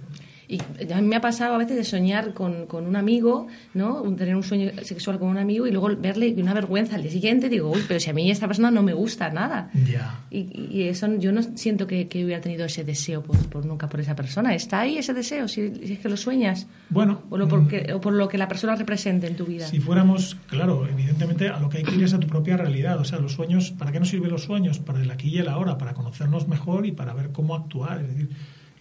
Y 0.52 0.92
a 0.92 1.00
mí 1.00 1.09
me 1.09 1.16
ha 1.16 1.21
pasado 1.23 1.54
a 1.54 1.59
veces 1.59 1.78
de 1.78 1.85
soñar 1.85 2.35
con, 2.35 2.66
con 2.66 2.87
un 2.87 2.94
amigo, 2.94 3.47
¿no? 3.73 4.02
Tener 4.14 4.37
un 4.37 4.42
sueño 4.42 4.71
sexual 4.82 5.18
con 5.18 5.28
un 5.28 5.38
amigo 5.38 5.66
y 5.66 5.71
luego 5.71 5.88
verle 5.97 6.35
una 6.37 6.52
vergüenza 6.52 6.97
al 6.97 7.02
día 7.02 7.11
siguiente. 7.11 7.49
Digo, 7.49 7.71
uy, 7.71 7.82
pero 7.88 7.99
si 7.99 8.11
a 8.11 8.12
mí 8.12 8.30
esta 8.30 8.47
persona 8.47 8.71
no 8.71 8.82
me 8.82 8.92
gusta 8.92 9.30
nada. 9.30 9.71
Ya. 9.90 10.21
Y, 10.30 10.82
eso 10.82 11.06
yo 11.16 11.32
no 11.32 11.42
siento 11.42 11.87
que, 11.87 12.06
que, 12.06 12.23
hubiera 12.23 12.42
tenido 12.42 12.66
ese 12.66 12.85
deseo 12.85 13.23
por, 13.23 13.38
por, 13.49 13.64
nunca 13.64 13.88
por 13.88 14.00
esa 14.00 14.14
persona. 14.14 14.54
¿Está 14.54 14.80
ahí 14.80 14.99
ese 14.99 15.14
deseo? 15.14 15.49
Si, 15.49 15.62
es 15.62 15.99
que 15.99 16.09
lo 16.11 16.18
sueñas. 16.18 16.66
Bueno. 16.90 17.23
O, 17.30 17.38
lo 17.38 17.49
porque, 17.49 17.87
mm. 17.88 17.97
o 17.97 18.00
por 18.02 18.12
lo 18.12 18.28
que 18.28 18.37
la 18.37 18.47
persona 18.47 18.76
represente 18.76 19.28
en 19.28 19.37
tu 19.37 19.47
vida. 19.47 19.66
Si 19.66 19.80
fuéramos, 19.80 20.37
claro, 20.49 20.87
evidentemente 20.87 21.49
a 21.49 21.61
lo 21.61 21.71
que 21.71 21.78
hay 21.78 21.85
que 21.85 21.94
ir 21.94 22.04
es 22.04 22.12
a 22.12 22.21
tu 22.21 22.26
propia 22.26 22.59
realidad. 22.59 23.00
O 23.00 23.04
sea, 23.04 23.18
los 23.21 23.32
sueños, 23.32 23.71
¿para 23.71 23.90
qué 23.90 24.00
nos 24.00 24.11
sirven 24.11 24.30
los 24.30 24.42
sueños? 24.42 24.80
Para 24.80 25.00
el 25.00 25.11
aquí 25.11 25.30
y 25.30 25.38
el 25.38 25.49
ahora, 25.49 25.78
para 25.78 25.94
conocernos 25.94 26.47
mejor 26.47 26.85
y 26.85 26.92
para 26.92 27.14
ver 27.14 27.32
cómo 27.32 27.54
actuar. 27.54 28.02
Es 28.02 28.09
decir, 28.09 28.28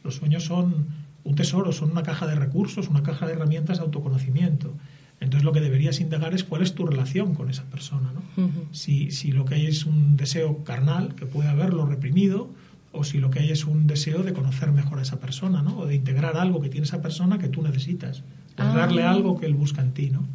los 0.03 0.15
sueños 0.15 0.43
son 0.43 1.10
un 1.23 1.35
tesoro, 1.35 1.71
son 1.71 1.91
una 1.91 2.03
caja 2.03 2.27
de 2.27 2.35
recursos, 2.35 2.87
una 2.87 3.03
caja 3.03 3.27
de 3.27 3.33
herramientas 3.33 3.77
de 3.77 3.83
autoconocimiento. 3.83 4.73
Entonces 5.19 5.43
lo 5.43 5.51
que 5.51 5.61
deberías 5.61 5.99
indagar 5.99 6.33
es 6.33 6.43
cuál 6.43 6.63
es 6.63 6.73
tu 6.73 6.85
relación 6.85 7.35
con 7.35 7.49
esa 7.49 7.63
persona. 7.65 8.11
¿no? 8.11 8.21
si, 8.71 9.11
si 9.11 9.31
lo 9.31 9.45
que 9.45 9.55
hay 9.55 9.67
es 9.67 9.85
un 9.85 10.17
deseo 10.17 10.63
carnal, 10.63 11.13
que 11.15 11.25
puede 11.27 11.47
haberlo 11.49 11.85
reprimido, 11.85 12.49
o 12.91 13.03
si 13.03 13.19
lo 13.19 13.29
que 13.29 13.39
hay 13.39 13.51
es 13.51 13.65
un 13.65 13.87
deseo 13.87 14.23
de 14.23 14.33
conocer 14.33 14.71
mejor 14.71 14.99
a 14.99 15.03
esa 15.03 15.19
persona, 15.19 15.61
¿no? 15.61 15.77
o 15.77 15.85
de 15.85 15.95
integrar 15.95 16.37
algo 16.37 16.59
que 16.59 16.69
tiene 16.69 16.85
esa 16.85 17.01
persona 17.01 17.37
que 17.37 17.47
tú 17.49 17.61
necesitas, 17.61 18.23
o 18.57 18.63
darle 18.63 19.03
ah. 19.03 19.11
algo 19.11 19.39
que 19.39 19.45
él 19.45 19.53
busca 19.53 19.81
en 19.81 19.91
ti. 19.91 20.09
¿no? 20.09 20.27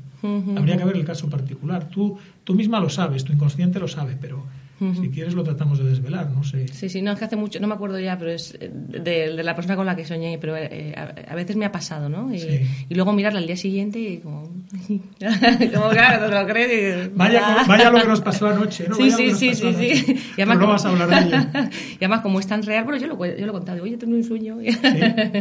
Habría 0.57 0.77
que 0.77 0.85
ver 0.85 0.97
el 0.97 1.05
caso 1.05 1.29
particular. 1.29 1.89
Tú, 1.89 2.17
tú 2.45 2.55
misma 2.55 2.81
lo 2.81 2.89
sabes, 2.89 3.25
tu 3.25 3.33
inconsciente 3.33 3.81
lo 3.81 3.89
sabe, 3.89 4.17
pero 4.19 4.45
si 4.79 5.09
quieres 5.09 5.33
lo 5.35 5.43
tratamos 5.43 5.79
de 5.79 5.85
desvelar, 5.85 6.31
no 6.31 6.45
sé. 6.45 6.69
Sí, 6.69 6.91
sí, 6.91 7.01
no, 7.01 7.13
es 7.13 7.19
que 7.19 7.25
hace 7.25 7.37
mucho, 7.37 7.59
no 7.61 7.67
me 7.67 7.75
acuerdo 7.75 7.99
ya, 7.99 8.19
pero 8.19 8.31
es 8.31 8.59
de, 8.61 9.43
la 9.43 9.55
persona 9.55 9.75
con 9.75 9.87
la 9.87 9.97
que 9.97 10.05
soñé, 10.05 10.37
pero 10.39 10.55
eh, 10.57 10.95
a, 10.95 11.35
veces 11.35 11.57
me 11.57 11.65
ha 11.65 11.73
pasado, 11.73 12.11
¿no? 12.11 12.35
Y, 12.35 12.67
luego 12.91 13.13
mirarla 13.13 13.39
al 13.39 13.47
día 13.47 13.57
siguiente 13.57 13.99
y 13.99 14.19
como... 14.19 14.43
como 15.75 15.89
claro, 15.89 16.29
te 16.29 16.35
lo 16.35 16.47
crees 16.47 17.15
vaya, 17.15 17.65
vaya 17.67 17.91
lo 17.91 18.01
que 18.01 18.07
nos 18.07 18.21
pasó 18.21 18.49
anoche, 18.49 18.87
¿no? 18.89 18.97
Sí, 18.97 19.11
sí, 19.11 19.35
sí, 19.35 19.55
sí, 19.55 19.75
sí. 19.75 20.17
Y 20.37 20.43
además, 20.43 20.59
no 20.59 20.67
vas 20.67 20.85
a 20.85 20.89
hablar 20.91 21.09
de 21.09 21.29
ello. 21.29 21.37
y 21.93 21.97
además, 21.97 22.21
como 22.21 22.39
es 22.39 22.47
tan 22.47 22.63
real, 22.63 22.85
bueno, 22.85 23.01
yo 23.01 23.07
lo, 23.07 23.15
yo 23.25 23.47
lo 23.47 23.53
he 23.53 23.55
contado, 23.55 23.83
oye, 23.83 23.97
tengo 23.97 24.15
un 24.15 24.25
sueño. 24.25 24.59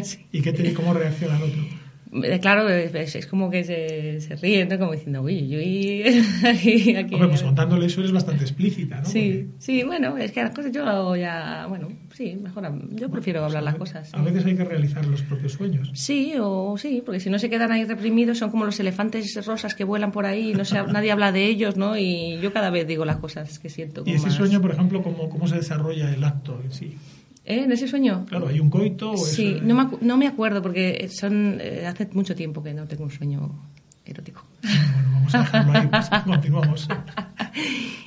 ¿Sí? 0.03 0.25
¿Y 0.31 0.41
qué 0.41 0.53
te, 0.53 0.73
cómo 0.73 0.93
reacciona 0.93 1.35
el 1.37 1.43
otro? 1.43 1.84
Claro, 2.41 2.69
es, 2.69 3.27
como 3.27 3.49
que 3.49 3.63
se, 3.63 4.21
se 4.21 4.35
ríe, 4.35 4.65
¿no? 4.65 4.77
Como 4.77 4.91
diciendo, 4.91 5.21
uy, 5.21 5.47
yo 5.47 5.59
aquí, 6.49 6.95
aquí... 6.95 7.15
Hombre, 7.15 7.29
pues 7.29 7.43
contándole 7.43 7.87
eso 7.87 8.01
eres 8.01 8.11
bastante 8.11 8.43
explícita, 8.43 9.01
¿no? 9.01 9.05
Sí, 9.05 9.49
sí, 9.57 9.83
bueno, 9.83 10.17
es 10.17 10.31
que 10.31 10.41
las 10.43 10.53
cosas 10.53 10.71
yo 10.71 11.15
ya, 11.15 11.65
bueno, 11.67 11.89
sí, 12.13 12.35
mejor, 12.35 12.71
yo 12.91 13.09
prefiero 13.09 13.43
hablar 13.43 13.63
las 13.63 13.75
cosas. 13.75 14.13
A 14.13 14.21
veces 14.21 14.45
hay 14.45 14.55
que 14.55 14.63
realizar 14.63 15.05
los 15.05 15.21
propios 15.23 15.53
sueños. 15.53 15.91
Sí, 15.93 16.33
o 16.39 16.77
sí, 16.77 17.01
porque 17.05 17.19
si 17.19 17.29
no 17.29 17.39
se 17.39 17.49
quedan 17.49 17.71
ahí 17.71 17.85
reprimidos, 17.85 18.37
son 18.37 18.51
como 18.51 18.65
los 18.65 18.79
elefantes 18.79 19.45
rosas 19.45 19.75
que 19.75 19.83
vuelan 19.83 20.11
por 20.11 20.25
ahí, 20.25 20.53
no 20.53 20.65
sé, 20.65 20.81
nadie 20.83 21.11
habla 21.11 21.31
de 21.31 21.45
ellos, 21.45 21.77
¿no? 21.77 21.97
Y 21.97 22.39
yo 22.41 22.53
cada 22.53 22.69
vez 22.69 22.87
digo 22.87 23.05
las 23.05 23.17
cosas 23.17 23.59
que 23.59 23.69
siento. 23.69 24.03
¿Y 24.05 24.13
ese 24.13 24.31
sueño, 24.31 24.61
por 24.61 24.71
ejemplo, 24.71 25.01
cómo, 25.01 25.29
cómo 25.29 25.47
se 25.47 25.55
desarrolla 25.55 26.13
el 26.13 26.23
acto 26.23 26.59
en 26.63 26.71
sí? 26.71 26.95
¿Eh? 27.45 27.63
¿En 27.63 27.71
ese 27.71 27.87
sueño? 27.87 28.25
Claro, 28.27 28.47
hay 28.47 28.59
un 28.59 28.71
coito. 28.71 29.11
O 29.11 29.17
sí, 29.17 29.59
no, 29.61 29.75
me 29.75 29.97
no 30.01 30.17
me 30.17 30.27
acuerdo 30.27 30.61
porque 30.63 31.07
son 31.09 31.59
eh, 31.61 31.85
hace 31.85 32.09
mucho 32.13 32.35
tiempo 32.35 32.63
que 32.63 32.73
no 32.73 32.87
tengo 32.87 33.03
un 33.03 33.11
sueño 33.11 33.51
erótico. 34.03 34.43
Bueno, 34.63 35.09
vamos 35.13 35.35
a 35.35 35.39
dejarlo 35.39 35.73
ahí, 35.73 35.87
pues, 35.87 36.09
continuamos. 36.25 36.87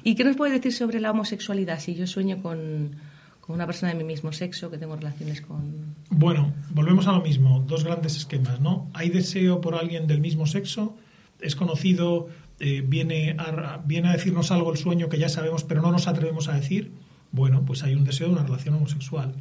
¿Y 0.02 0.14
qué 0.16 0.24
nos 0.24 0.36
puedes 0.36 0.54
decir 0.54 0.72
sobre 0.72 1.00
la 1.00 1.12
homosexualidad? 1.12 1.78
Si 1.78 1.94
yo 1.94 2.06
sueño 2.08 2.42
con, 2.42 2.96
con, 3.40 3.54
una 3.54 3.66
persona 3.66 3.92
de 3.92 3.98
mi 3.98 4.04
mismo 4.04 4.32
sexo, 4.32 4.70
que 4.70 4.78
tengo 4.78 4.96
relaciones 4.96 5.40
con... 5.40 5.94
Bueno, 6.10 6.52
volvemos 6.70 7.06
a 7.06 7.12
lo 7.12 7.20
mismo, 7.20 7.64
dos 7.66 7.84
grandes 7.84 8.16
esquemas, 8.16 8.60
¿no? 8.60 8.88
Hay 8.92 9.08
deseo 9.08 9.60
por 9.60 9.76
alguien 9.76 10.08
del 10.08 10.20
mismo 10.20 10.46
sexo, 10.46 10.96
es 11.40 11.54
conocido, 11.54 12.28
eh, 12.58 12.82
viene, 12.84 13.36
a, 13.38 13.80
viene 13.84 14.08
a 14.08 14.12
decirnos 14.12 14.50
algo 14.50 14.72
el 14.72 14.78
sueño 14.78 15.08
que 15.08 15.18
ya 15.18 15.28
sabemos, 15.28 15.62
pero 15.62 15.80
no 15.80 15.92
nos 15.92 16.08
atrevemos 16.08 16.48
a 16.48 16.54
decir 16.54 16.90
bueno, 17.32 17.64
pues 17.64 17.82
hay 17.82 17.94
un 17.94 18.04
deseo 18.04 18.28
de 18.28 18.34
una 18.34 18.42
relación 18.42 18.74
homosexual. 18.74 19.34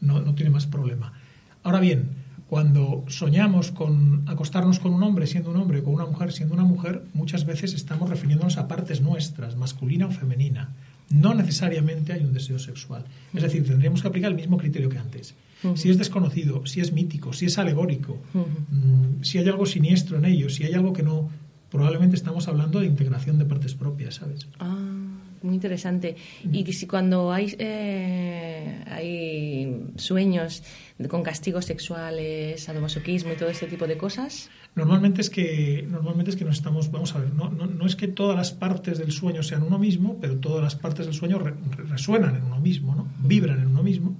no, 0.00 0.20
no 0.20 0.34
tiene 0.34 0.50
más 0.50 0.66
problema. 0.66 1.12
Ahora 1.62 1.80
bien, 1.80 2.10
cuando 2.48 3.04
soñamos 3.08 3.72
con 3.72 4.22
acostarnos 4.26 4.78
con 4.78 4.92
un 4.92 5.02
hombre 5.02 5.26
siendo 5.26 5.50
un 5.50 5.56
hombre 5.56 5.80
o 5.80 5.84
con 5.84 5.94
una 5.94 6.06
mujer 6.06 6.32
siendo 6.32 6.54
una 6.54 6.64
mujer, 6.64 7.02
muchas 7.12 7.44
veces 7.44 7.74
estamos 7.74 8.08
refiriéndonos 8.08 8.56
a 8.56 8.68
partes 8.68 9.00
nuestras, 9.00 9.56
masculina 9.56 10.06
o 10.06 10.10
femenina. 10.10 10.72
No 11.10 11.34
necesariamente 11.34 12.12
hay 12.12 12.24
un 12.24 12.32
deseo 12.32 12.58
sexual. 12.58 13.04
Es 13.34 13.42
decir, 13.42 13.66
tendríamos 13.66 14.02
que 14.02 14.08
aplicar 14.08 14.30
el 14.30 14.36
mismo 14.36 14.58
criterio 14.58 14.88
que 14.88 14.98
antes. 14.98 15.34
Si 15.74 15.90
es 15.90 15.98
desconocido, 15.98 16.64
si 16.66 16.80
es 16.80 16.92
mítico, 16.92 17.32
si 17.32 17.46
es 17.46 17.58
alegórico, 17.58 18.20
mm, 18.32 19.22
si 19.22 19.38
hay 19.38 19.48
algo 19.48 19.66
siniestro 19.66 20.18
en 20.18 20.26
ello, 20.26 20.48
si 20.48 20.64
hay 20.64 20.74
algo 20.74 20.92
que 20.92 21.02
no, 21.02 21.30
probablemente 21.70 22.14
estamos 22.14 22.46
hablando 22.46 22.78
de 22.78 22.86
integración 22.86 23.38
de 23.38 23.44
partes 23.44 23.74
propias, 23.74 24.16
¿sabes? 24.16 24.46
Ah 24.60 24.76
muy 25.42 25.54
interesante. 25.54 26.16
Y 26.52 26.72
si 26.72 26.86
cuando 26.86 27.32
hay, 27.32 27.54
eh, 27.58 28.82
hay 28.86 29.84
sueños 29.96 30.62
con 31.08 31.22
castigos 31.22 31.64
sexuales, 31.64 32.62
sadomasoquismo 32.62 33.32
y 33.32 33.36
todo 33.36 33.48
este 33.48 33.66
tipo 33.66 33.86
de 33.86 33.96
cosas. 33.96 34.48
Normalmente 34.74 35.20
es 35.22 35.30
que, 35.30 35.86
normalmente 35.88 36.30
es 36.30 36.36
que 36.36 36.44
nos 36.44 36.56
estamos, 36.56 36.90
vamos 36.90 37.14
a 37.14 37.18
ver, 37.18 37.32
no, 37.32 37.50
no, 37.50 37.86
es 37.86 37.96
que 37.96 38.08
todas 38.08 38.36
las 38.36 38.52
partes 38.52 38.98
del 38.98 39.10
sueño 39.10 39.42
sean 39.42 39.62
uno 39.62 39.78
mismo, 39.78 40.18
pero 40.20 40.36
todas 40.36 40.62
las 40.62 40.76
partes 40.76 41.06
del 41.06 41.14
sueño 41.14 41.38
resuenan 41.88 42.36
en 42.36 42.42
uno 42.44 42.60
mismo, 42.60 42.94
¿no? 42.94 43.08
vibran 43.18 43.60
en 43.60 43.68
uno 43.68 43.82
mismo. 43.82 44.16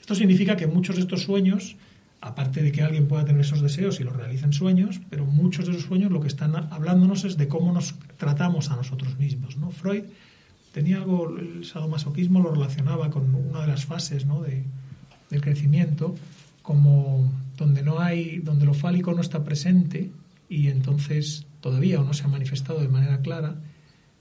Esto 0.00 0.14
significa 0.14 0.56
que 0.56 0.66
muchos 0.66 0.96
de 0.96 1.02
estos 1.02 1.22
sueños 1.22 1.76
aparte 2.20 2.62
de 2.62 2.72
que 2.72 2.82
alguien 2.82 3.08
pueda 3.08 3.24
tener 3.24 3.40
esos 3.40 3.62
deseos 3.62 3.98
y 4.00 4.04
los 4.04 4.14
realiza 4.14 4.46
en 4.46 4.52
sueños, 4.52 5.00
pero 5.08 5.24
muchos 5.24 5.66
de 5.66 5.72
esos 5.72 5.84
sueños 5.84 6.10
lo 6.10 6.20
que 6.20 6.28
están 6.28 6.54
hablándonos 6.54 7.24
es 7.24 7.36
de 7.36 7.48
cómo 7.48 7.72
nos 7.72 7.94
tratamos 8.18 8.70
a 8.70 8.76
nosotros 8.76 9.18
mismos. 9.18 9.56
¿no? 9.56 9.70
Freud 9.70 10.04
tenía 10.72 10.98
algo, 10.98 11.36
el 11.38 11.64
sadomasoquismo 11.64 12.40
lo 12.40 12.52
relacionaba 12.52 13.10
con 13.10 13.34
una 13.34 13.62
de 13.62 13.68
las 13.68 13.86
fases 13.86 14.26
de, 14.26 14.64
del 15.30 15.40
crecimiento, 15.40 16.14
como 16.62 17.32
donde 17.56 17.82
no 17.82 18.00
hay, 18.00 18.38
donde 18.38 18.66
lo 18.66 18.74
fálico 18.74 19.12
no 19.14 19.22
está 19.22 19.42
presente 19.42 20.10
y 20.48 20.68
entonces 20.68 21.46
todavía 21.60 22.00
o 22.00 22.04
no 22.04 22.12
se 22.12 22.24
ha 22.24 22.28
manifestado 22.28 22.80
de 22.80 22.88
manera 22.88 23.20
clara, 23.20 23.56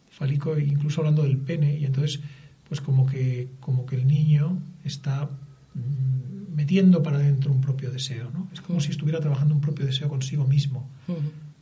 fálico 0.10 0.58
incluso 0.58 1.02
hablando 1.02 1.24
del 1.24 1.38
pene, 1.38 1.78
y 1.78 1.86
entonces 1.86 2.22
pues 2.68 2.82
como 2.82 3.06
que, 3.08 3.50
como 3.60 3.86
que 3.86 3.96
el 3.96 4.08
niño 4.08 4.62
está 4.84 5.30
mm, 5.74 6.39
metiendo 6.60 7.02
para 7.02 7.20
adentro 7.20 7.54
un 7.54 7.62
propio 7.62 7.90
deseo, 7.90 8.30
¿no? 8.34 8.50
Es 8.52 8.60
como 8.60 8.82
si 8.82 8.92
estuviera 8.92 9.22
trabajando 9.22 9.56
un 9.56 9.62
propio 9.62 9.86
deseo 9.86 10.10
consigo 10.10 10.46
mismo. 10.46 10.90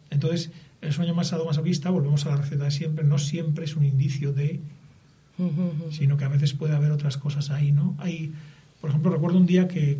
Entonces, 0.09 0.49
el 0.81 0.91
sueño 0.91 1.13
más 1.13 1.27
sadomasoquista, 1.27 1.91
volvemos 1.91 2.25
a 2.25 2.29
la 2.29 2.37
receta 2.37 2.63
de 2.63 2.71
siempre, 2.71 3.05
no 3.05 3.19
siempre 3.19 3.65
es 3.65 3.75
un 3.75 3.85
indicio 3.85 4.33
de, 4.33 4.59
sino 5.91 6.17
que 6.17 6.25
a 6.25 6.29
veces 6.29 6.53
puede 6.53 6.75
haber 6.75 6.89
otras 6.89 7.15
cosas 7.17 7.51
ahí, 7.51 7.71
¿no? 7.71 7.95
Hay, 7.99 8.33
por 8.81 8.89
ejemplo, 8.89 9.11
recuerdo 9.11 9.37
un 9.37 9.45
día 9.45 9.67
que 9.67 9.99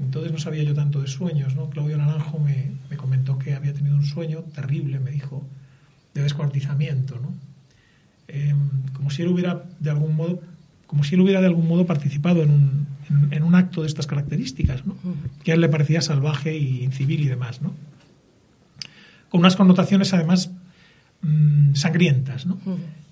entonces 0.00 0.32
no 0.32 0.38
sabía 0.38 0.62
yo 0.62 0.72
tanto 0.72 1.02
de 1.02 1.08
sueños, 1.08 1.54
¿no? 1.54 1.68
Claudio 1.68 1.98
Naranjo 1.98 2.38
me, 2.38 2.72
me 2.88 2.96
comentó 2.96 3.38
que 3.38 3.52
había 3.52 3.74
tenido 3.74 3.96
un 3.96 4.06
sueño 4.06 4.44
terrible, 4.54 4.98
me 4.98 5.10
dijo, 5.10 5.46
de 6.14 6.22
descuartizamiento, 6.22 7.18
¿no? 7.20 7.34
Em, 8.28 8.70
como 8.94 9.10
si 9.10 9.20
él 9.20 9.28
hubiera 9.28 9.64
de 9.78 9.90
algún 9.90 10.16
modo 10.16 10.40
como 10.88 11.04
si 11.04 11.14
él 11.14 11.20
hubiera 11.20 11.40
de 11.40 11.46
algún 11.46 11.68
modo 11.68 11.84
participado 11.84 12.42
en 12.42 12.50
un, 12.50 12.87
en, 13.30 13.42
un 13.42 13.54
acto 13.54 13.82
de 13.82 13.86
estas 13.86 14.06
características, 14.06 14.86
¿no? 14.86 14.96
que 15.42 15.52
a 15.52 15.54
él 15.54 15.60
le 15.60 15.68
parecía 15.68 16.00
salvaje 16.00 16.56
y 16.56 16.84
incivil 16.84 17.20
y 17.20 17.28
demás, 17.28 17.62
¿no? 17.62 17.72
con 19.28 19.40
unas 19.40 19.56
connotaciones 19.56 20.12
además 20.14 20.50
mm, 21.22 21.74
sangrientas. 21.74 22.46
¿no? 22.46 22.58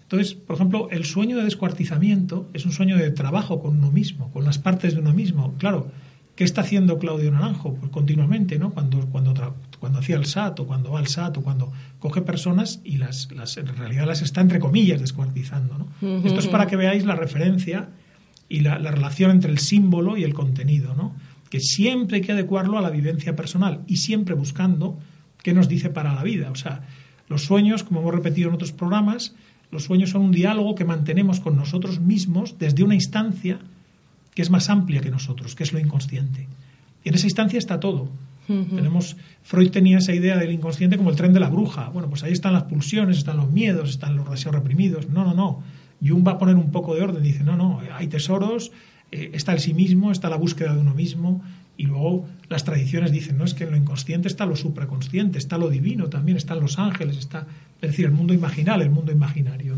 Entonces, 0.03 0.35
por 0.35 0.57
ejemplo, 0.57 0.89
el 0.91 1.05
sueño 1.05 1.37
de 1.37 1.45
descuartizamiento 1.45 2.49
es 2.55 2.65
un 2.65 2.73
sueño 2.73 2.97
de 2.97 3.11
trabajo 3.11 3.61
con 3.61 3.77
uno 3.77 3.91
mismo, 3.91 4.31
con 4.33 4.45
las 4.45 4.59
partes 4.59 4.95
de 4.95 5.01
uno 5.01 5.13
mismo. 5.13 5.55
Claro, 5.59 5.89
¿qué 6.37 6.45
está 6.45 6.61
haciendo 6.61 6.99
Claudio 6.99 7.33
Naranjo? 7.33 7.75
Pues 7.75 7.91
continuamente, 7.91 8.59
¿no? 8.59 8.71
Cuando, 8.71 9.07
cuando, 9.07 9.35
cuando 9.81 9.99
hacía 9.99 10.17
el 10.17 10.27
SAT 10.27 10.61
o 10.61 10.67
cuando 10.67 10.93
va 10.93 11.01
al 11.01 11.09
SAT 11.09 11.39
o 11.39 11.43
cuando 11.43 11.73
coge 11.99 12.23
personas 12.23 12.81
y 12.85 12.99
las, 12.99 13.33
las 13.33 13.57
en 13.57 13.67
realidad 13.67 14.07
las 14.07 14.23
está, 14.23 14.41
entre 14.41 14.61
comillas, 14.61 15.01
descuartizando, 15.01 15.77
¿no? 15.77 15.87
Esto 16.25 16.39
es 16.39 16.47
para 16.47 16.67
que 16.67 16.77
veáis 16.77 17.05
la 17.05 17.17
referencia 17.17 17.89
y 18.49 18.61
la, 18.61 18.79
la, 18.79 18.91
relación 18.91 19.31
entre 19.31 19.51
el 19.51 19.59
símbolo 19.59 20.17
y 20.17 20.25
el 20.25 20.35
contenido, 20.35 20.95
¿no? 20.95 21.15
Que 21.51 21.61
siempre 21.61 22.17
hay 22.17 22.23
que 22.23 22.33
adecuarlo 22.33 22.79
a 22.79 22.83
la 22.83 22.91
vivencia 22.91 23.35
personal 23.37 23.81
y 23.87 23.97
siempre 23.97 24.35
buscando 24.35 24.99
qué 25.43 25.53
nos 25.53 25.69
dice 25.69 25.91
para 25.91 26.15
la 26.15 26.23
vida. 26.23 26.51
O 26.51 26.57
sea, 26.57 26.83
los 27.29 27.43
sueños, 27.43 27.85
como 27.85 28.01
hemos 28.01 28.15
repetido 28.15 28.49
en 28.49 28.55
otros 28.55 28.73
programas, 28.73 29.35
los 29.71 29.85
sueños 29.85 30.11
son 30.11 30.23
un 30.23 30.33
diálogo 30.33 30.75
que 30.75 30.85
mantenemos 30.85 31.41
con 31.41 31.57
nosotros 31.57 32.01
mismos 32.01 32.59
desde 32.59 32.85
una 32.85 32.95
instancia 32.95 33.59
que 34.35 34.43
es 34.43 34.51
más 34.51 34.71
amplia 34.71 35.01
que 35.01 35.11
nosotros, 35.11 35.55
que 35.55 35.65
es 35.65 35.73
lo 35.73 35.79
inconsciente. 35.79 36.47
Y 37.05 37.09
en 37.09 37.15
esa 37.15 37.27
instancia 37.27 37.59
está 37.59 37.81
todo. 37.81 38.09
Tenemos 38.47 39.17
Freud 39.43 39.71
tenía 39.71 39.99
esa 39.99 40.15
idea 40.15 40.37
del 40.37 40.53
inconsciente 40.53 40.97
como 40.97 41.11
el 41.11 41.17
tren 41.17 41.33
de 41.33 41.41
la 41.41 41.49
bruja. 41.49 41.89
Bueno, 41.89 42.09
pues 42.09 42.23
ahí 42.23 42.33
están 42.33 42.53
las 42.53 42.65
pulsiones, 42.65 43.19
están 43.19 43.39
los 43.39 43.51
miedos, 43.51 43.91
están 43.91 44.15
los 44.15 44.31
deseos 44.31 44.55
reprimidos. 44.55 45.09
No, 45.09 45.25
no, 45.25 45.35
no. 45.35 45.63
Jung 46.05 46.27
va 46.27 46.33
a 46.33 46.39
poner 46.39 46.57
un 46.57 46.71
poco 46.71 46.95
de 46.95 47.03
orden. 47.03 47.23
Dice, 47.23 47.45
no, 47.45 47.57
no, 47.57 47.81
hay 47.93 48.09
tesoros, 48.09 48.73
eh, 49.13 49.31
está 49.35 49.53
el 49.53 49.61
sí 49.61 49.75
mismo, 49.75 50.13
está 50.13 50.29
la 50.29 50.37
búsqueda 50.37 50.75
de 50.75 50.81
uno 50.81 50.95
mismo. 50.95 51.43
Y 51.79 51.85
luego 51.85 52.27
las 52.49 52.65
tradiciones 52.65 53.13
dicen, 53.13 53.37
no, 53.37 53.45
es 53.45 53.53
que 53.53 53.65
en 53.65 53.71
lo 53.71 53.77
inconsciente 53.77 54.29
está 54.29 54.47
lo 54.47 54.57
supraconsciente, 54.57 55.39
está 55.39 55.59
lo 55.59 55.69
divino 55.69 56.09
también, 56.09 56.39
están 56.39 56.61
los 56.61 56.79
ángeles, 56.79 57.19
está 57.19 57.47
es 57.81 57.91
decir, 57.91 58.07
el 58.07 58.13
mundo 58.13 58.33
imaginal, 58.33 58.81
el 58.81 58.91
mundo 58.91 59.13
imaginario. 59.13 59.75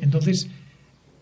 Entonces, 0.00 0.48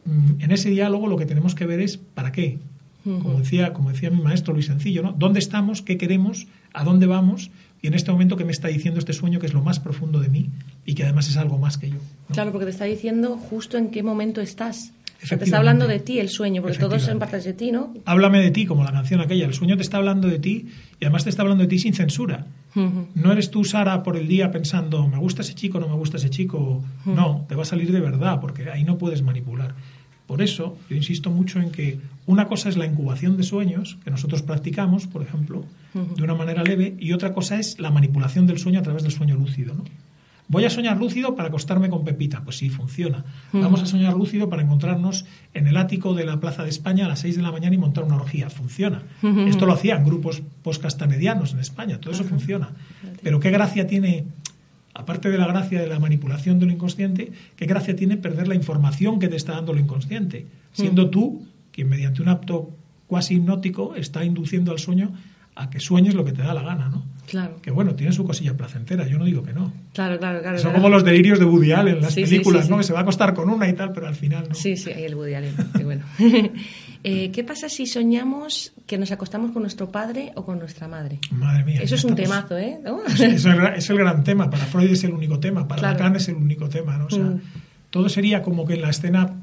mm, 0.04 0.42
en 0.42 0.50
ese 0.50 0.70
diálogo 0.70 1.06
lo 1.06 1.16
que 1.16 1.26
tenemos 1.26 1.54
que 1.54 1.66
ver 1.66 1.80
es 1.80 1.96
para 1.96 2.32
qué. 2.32 2.58
Como 3.04 3.38
decía, 3.38 3.72
como 3.72 3.90
decía 3.90 4.10
mi 4.10 4.20
maestro 4.20 4.52
Luis 4.52 4.66
Sencillo, 4.66 5.02
¿no? 5.02 5.12
¿Dónde 5.12 5.38
estamos? 5.38 5.80
¿Qué 5.80 5.96
queremos? 5.96 6.46
¿A 6.74 6.84
dónde 6.84 7.06
vamos? 7.06 7.50
Y 7.80 7.86
en 7.86 7.94
este 7.94 8.10
momento, 8.10 8.36
¿qué 8.36 8.44
me 8.44 8.52
está 8.52 8.68
diciendo 8.68 8.98
este 8.98 9.12
sueño 9.12 9.38
que 9.38 9.46
es 9.46 9.54
lo 9.54 9.62
más 9.62 9.78
profundo 9.78 10.20
de 10.20 10.28
mí 10.28 10.50
y 10.84 10.94
que 10.94 11.04
además 11.04 11.28
es 11.28 11.36
algo 11.36 11.58
más 11.58 11.78
que 11.78 11.90
yo? 11.90 11.96
Claro, 12.32 12.50
porque 12.50 12.64
te 12.64 12.72
está 12.72 12.84
diciendo 12.84 13.36
justo 13.36 13.78
en 13.78 13.90
qué 13.90 14.02
momento 14.02 14.40
estás. 14.40 14.92
te 15.28 15.44
está 15.44 15.58
hablando 15.58 15.86
de 15.86 16.00
ti 16.00 16.18
el 16.18 16.28
sueño, 16.28 16.62
porque 16.62 16.78
todos 16.78 17.02
son 17.02 17.18
partes 17.18 17.44
de 17.44 17.52
ti, 17.52 17.70
¿no? 17.70 17.94
Háblame 18.04 18.40
de 18.40 18.50
ti, 18.50 18.66
como 18.66 18.82
la 18.82 18.92
canción 18.92 19.20
aquella. 19.20 19.46
El 19.46 19.54
sueño 19.54 19.76
te 19.76 19.82
está 19.82 19.98
hablando 19.98 20.26
de 20.28 20.38
ti 20.38 20.66
y 20.98 21.04
además 21.04 21.24
te 21.24 21.30
está 21.30 21.42
hablando 21.42 21.62
de 21.62 21.68
ti 21.68 21.78
sin 21.78 21.94
censura. 21.94 22.46
No 23.14 23.32
eres 23.32 23.50
tú, 23.50 23.64
Sara, 23.64 24.02
por 24.02 24.16
el 24.16 24.28
día 24.28 24.50
pensando, 24.50 25.08
me 25.08 25.18
gusta 25.18 25.42
ese 25.42 25.54
chico, 25.54 25.80
no 25.80 25.88
me 25.88 25.94
gusta 25.94 26.16
ese 26.16 26.30
chico. 26.30 26.84
No, 27.04 27.44
te 27.48 27.54
va 27.54 27.62
a 27.62 27.66
salir 27.66 27.90
de 27.92 28.00
verdad, 28.00 28.40
porque 28.40 28.70
ahí 28.70 28.84
no 28.84 28.98
puedes 28.98 29.22
manipular. 29.22 29.74
Por 30.28 30.42
eso, 30.42 30.76
yo 30.90 30.94
insisto 30.96 31.30
mucho 31.30 31.58
en 31.58 31.72
que 31.72 31.98
una 32.26 32.48
cosa 32.48 32.68
es 32.68 32.76
la 32.76 32.84
incubación 32.84 33.38
de 33.38 33.42
sueños, 33.42 33.96
que 34.04 34.10
nosotros 34.10 34.42
practicamos, 34.42 35.06
por 35.06 35.22
ejemplo, 35.22 35.64
de 35.94 36.22
una 36.22 36.34
manera 36.34 36.62
leve, 36.62 36.94
y 37.00 37.12
otra 37.12 37.32
cosa 37.32 37.58
es 37.58 37.80
la 37.80 37.90
manipulación 37.90 38.46
del 38.46 38.58
sueño 38.58 38.78
a 38.78 38.82
través 38.82 39.02
del 39.02 39.12
sueño 39.12 39.36
lúcido. 39.36 39.74
¿no? 39.74 39.84
Voy 40.48 40.64
a 40.64 40.70
soñar 40.70 40.98
lúcido 40.98 41.34
para 41.34 41.48
acostarme 41.48 41.90
con 41.90 42.04
Pepita. 42.04 42.42
Pues 42.42 42.56
sí, 42.56 42.70
funciona. 42.70 43.24
Vamos 43.52 43.82
a 43.82 43.86
soñar 43.86 44.14
lúcido 44.14 44.48
para 44.48 44.62
encontrarnos 44.62 45.26
en 45.52 45.66
el 45.66 45.76
ático 45.76 46.14
de 46.14 46.24
la 46.24 46.40
Plaza 46.40 46.62
de 46.62 46.70
España 46.70 47.04
a 47.04 47.08
las 47.08 47.20
6 47.20 47.36
de 47.36 47.42
la 47.42 47.52
mañana 47.52 47.74
y 47.74 47.78
montar 47.78 48.04
una 48.04 48.16
orgía. 48.16 48.48
Funciona. 48.48 49.02
Esto 49.46 49.66
lo 49.66 49.74
hacían 49.74 50.04
grupos 50.04 50.42
postcastanedianos 50.62 51.52
en 51.52 51.60
España. 51.60 52.00
Todo 52.00 52.12
eso 52.12 52.24
funciona. 52.24 52.70
Pero 53.22 53.40
qué 53.40 53.50
gracia 53.50 53.86
tiene, 53.86 54.24
aparte 54.98 55.30
de 55.30 55.38
la 55.38 55.46
gracia 55.46 55.80
de 55.80 55.86
la 55.86 56.00
manipulación 56.00 56.58
de 56.58 56.66
lo 56.66 56.72
inconsciente, 56.72 57.30
qué 57.54 57.66
gracia 57.66 57.94
tiene 57.94 58.16
perder 58.16 58.48
la 58.48 58.56
información 58.56 59.20
que 59.20 59.28
te 59.28 59.36
está 59.36 59.52
dando 59.52 59.72
lo 59.72 59.78
inconsciente. 59.78 60.44
Siendo 60.72 61.08
tú 61.08 61.46
quien 61.70 61.88
mediante 61.88 62.20
un 62.20 62.28
acto 62.28 62.70
cuasi 63.06 63.36
hipnótico 63.36 63.94
está 63.94 64.24
induciendo 64.24 64.72
al 64.72 64.80
sueño 64.80 65.12
a 65.54 65.70
que 65.70 65.78
sueñes 65.78 66.14
lo 66.14 66.24
que 66.24 66.32
te 66.32 66.42
da 66.42 66.52
la 66.52 66.62
gana, 66.62 66.88
¿no? 66.88 67.04
Claro. 67.28 67.60
Que 67.62 67.70
bueno, 67.70 67.94
tiene 67.94 68.12
su 68.12 68.24
cosilla 68.24 68.56
placentera, 68.56 69.06
yo 69.06 69.18
no 69.18 69.24
digo 69.24 69.44
que 69.44 69.52
no. 69.52 69.72
Claro, 69.92 70.18
claro, 70.18 70.40
claro. 70.40 70.58
Son 70.58 70.72
como 70.72 70.88
los 70.88 71.04
delirios 71.04 71.38
de 71.38 71.44
Woody 71.44 71.72
Allen, 71.72 72.00
las 72.00 72.14
películas, 72.16 72.68
¿no? 72.68 72.78
Que 72.78 72.84
se 72.84 72.92
va 72.92 73.00
a 73.00 73.02
acostar 73.02 73.34
con 73.34 73.48
una 73.50 73.68
y 73.68 73.74
tal, 73.74 73.92
pero 73.92 74.08
al 74.08 74.16
final 74.16 74.48
no. 74.48 74.54
Sí, 74.54 74.76
sí, 74.76 74.90
hay 74.90 75.04
el 75.04 75.14
Woody 75.14 75.34
Allen, 75.34 75.54
qué 75.76 75.84
bueno. 75.84 76.04
eh, 77.04 77.30
¿Qué 77.30 77.44
pasa 77.44 77.68
si 77.68 77.86
soñamos 77.86 78.72
que 78.86 78.98
nos 78.98 79.12
acostamos 79.12 79.52
con 79.52 79.62
nuestro 79.62 79.90
padre 79.90 80.32
o 80.34 80.44
con 80.44 80.58
nuestra 80.58 80.88
madre? 80.88 81.18
Madre 81.30 81.64
mía. 81.64 81.80
Eso 81.82 81.94
es 81.94 82.04
un 82.04 82.14
temazo, 82.14 82.56
¿eh? 82.58 82.78
¿No? 82.82 83.04
Es, 83.04 83.20
es, 83.20 83.44
el, 83.44 83.60
es, 83.76 83.90
el, 83.90 83.98
gran 83.98 84.24
tema, 84.24 84.50
para 84.50 84.64
Freud 84.64 84.90
es 84.90 85.04
el 85.04 85.12
único 85.12 85.38
tema, 85.38 85.68
para 85.68 85.80
claro. 85.80 85.98
Lacan 85.98 86.16
es 86.16 86.28
el 86.28 86.36
único 86.36 86.68
tema, 86.68 86.96
¿no? 86.98 87.06
O 87.06 87.10
sea, 87.10 87.24
mm. 87.24 87.40
todo 87.90 88.08
sería 88.08 88.42
como 88.42 88.66
que 88.66 88.74
en 88.74 88.82
la 88.82 88.90
escena 88.90 89.36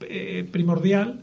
eh, 0.00 0.48
primordial 0.50 1.20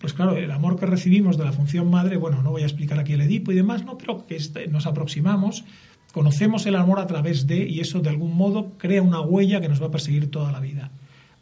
pues 0.00 0.14
claro, 0.14 0.34
el 0.34 0.50
amor 0.50 0.78
que 0.78 0.86
recibimos 0.86 1.36
de 1.36 1.44
la 1.44 1.52
función 1.52 1.90
madre, 1.90 2.16
bueno, 2.16 2.42
no 2.42 2.50
voy 2.50 2.62
a 2.62 2.64
explicar 2.64 2.98
aquí 2.98 3.12
el 3.12 3.20
Edipo 3.20 3.52
y 3.52 3.54
demás, 3.54 3.84
no, 3.84 3.98
pero 3.98 4.26
que 4.26 4.34
este, 4.34 4.66
nos 4.66 4.86
aproximamos, 4.86 5.64
conocemos 6.12 6.64
el 6.64 6.76
amor 6.76 7.00
a 7.00 7.06
través 7.06 7.46
de, 7.46 7.68
y 7.68 7.80
eso 7.80 8.00
de 8.00 8.08
algún 8.08 8.34
modo 8.34 8.72
crea 8.78 9.02
una 9.02 9.20
huella 9.20 9.60
que 9.60 9.68
nos 9.68 9.80
va 9.82 9.88
a 9.88 9.90
perseguir 9.90 10.30
toda 10.30 10.52
la 10.52 10.60
vida. 10.60 10.90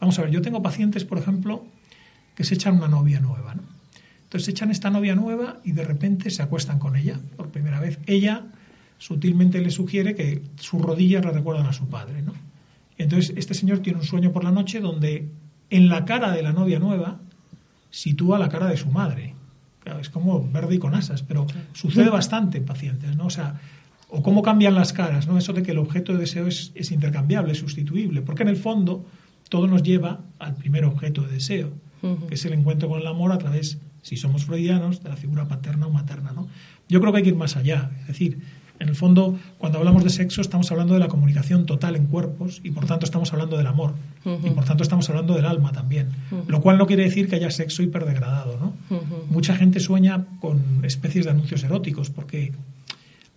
Vamos 0.00 0.18
a 0.18 0.22
ver, 0.22 0.32
yo 0.32 0.42
tengo 0.42 0.60
pacientes, 0.60 1.04
por 1.04 1.18
ejemplo, 1.18 1.64
que 2.34 2.42
se 2.42 2.54
echan 2.54 2.76
una 2.76 2.88
novia 2.88 3.20
nueva, 3.20 3.54
¿no? 3.54 3.62
Entonces 4.28 4.50
echan 4.50 4.70
esta 4.70 4.90
novia 4.90 5.14
nueva 5.14 5.56
y 5.64 5.72
de 5.72 5.84
repente 5.84 6.28
se 6.28 6.42
acuestan 6.42 6.78
con 6.78 6.96
ella 6.96 7.18
por 7.36 7.48
primera 7.48 7.80
vez. 7.80 7.98
Ella 8.06 8.44
sutilmente 8.98 9.58
le 9.62 9.70
sugiere 9.70 10.14
que 10.14 10.42
sus 10.56 10.82
rodillas 10.82 11.24
le 11.24 11.30
recuerdan 11.30 11.66
a 11.66 11.72
su 11.72 11.88
padre, 11.88 12.20
¿no? 12.20 12.34
Entonces 12.98 13.32
este 13.38 13.54
señor 13.54 13.78
tiene 13.78 14.00
un 14.00 14.04
sueño 14.04 14.30
por 14.30 14.44
la 14.44 14.50
noche 14.50 14.80
donde 14.80 15.30
en 15.70 15.88
la 15.88 16.04
cara 16.04 16.32
de 16.32 16.42
la 16.42 16.52
novia 16.52 16.78
nueva 16.78 17.20
sitúa 17.90 18.38
la 18.38 18.50
cara 18.50 18.66
de 18.66 18.76
su 18.76 18.90
madre. 18.90 19.34
Claro, 19.82 20.00
es 20.00 20.10
como 20.10 20.46
verde 20.50 20.74
y 20.74 20.78
con 20.78 20.94
asas, 20.94 21.22
pero 21.22 21.46
sucede 21.72 22.10
bastante 22.10 22.58
en 22.58 22.66
pacientes, 22.66 23.16
¿no? 23.16 23.26
O 23.26 23.30
sea, 23.30 23.58
o 24.10 24.22
cómo 24.22 24.42
cambian 24.42 24.74
las 24.74 24.92
caras, 24.92 25.26
¿no? 25.26 25.38
Eso 25.38 25.54
de 25.54 25.62
que 25.62 25.70
el 25.70 25.78
objeto 25.78 26.12
de 26.12 26.18
deseo 26.18 26.46
es, 26.46 26.72
es 26.74 26.90
intercambiable, 26.90 27.52
es 27.52 27.58
sustituible, 27.58 28.20
porque 28.20 28.42
en 28.42 28.50
el 28.50 28.56
fondo 28.56 29.06
todo 29.48 29.66
nos 29.66 29.82
lleva 29.82 30.20
al 30.38 30.54
primer 30.54 30.84
objeto 30.84 31.22
de 31.22 31.32
deseo, 31.32 31.72
que 32.28 32.34
es 32.34 32.44
el 32.44 32.52
encuentro 32.52 32.88
con 32.88 33.00
el 33.00 33.06
amor 33.06 33.32
a 33.32 33.38
través, 33.38 33.78
si 34.08 34.16
somos 34.16 34.46
freudianos, 34.46 35.02
de 35.02 35.10
la 35.10 35.16
figura 35.16 35.46
paterna 35.46 35.86
o 35.86 35.90
materna, 35.90 36.32
¿no? 36.32 36.48
Yo 36.88 37.00
creo 37.00 37.12
que 37.12 37.18
hay 37.18 37.24
que 37.24 37.28
ir 37.30 37.36
más 37.36 37.56
allá, 37.56 37.90
es 38.00 38.06
decir, 38.08 38.38
en 38.80 38.88
el 38.88 38.94
fondo, 38.94 39.36
cuando 39.58 39.78
hablamos 39.78 40.04
de 40.04 40.10
sexo, 40.10 40.40
estamos 40.40 40.70
hablando 40.70 40.94
de 40.94 41.00
la 41.00 41.08
comunicación 41.08 41.66
total 41.66 41.96
en 41.96 42.06
cuerpos 42.06 42.60
y 42.62 42.70
por 42.70 42.86
tanto 42.86 43.06
estamos 43.06 43.32
hablando 43.32 43.56
del 43.56 43.66
amor. 43.66 43.94
Y 44.24 44.50
por 44.50 44.64
tanto 44.64 44.84
estamos 44.84 45.08
hablando 45.10 45.34
del 45.34 45.46
alma 45.46 45.72
también. 45.72 46.10
Lo 46.46 46.60
cual 46.60 46.78
no 46.78 46.86
quiere 46.86 47.02
decir 47.02 47.28
que 47.28 47.36
haya 47.36 47.50
sexo 47.50 47.82
hiperdegradado. 47.82 48.56
¿no? 48.58 48.74
Mucha 49.30 49.56
gente 49.56 49.80
sueña 49.80 50.26
con 50.40 50.84
especies 50.84 51.24
de 51.24 51.32
anuncios 51.32 51.64
eróticos 51.64 52.10
porque 52.10 52.52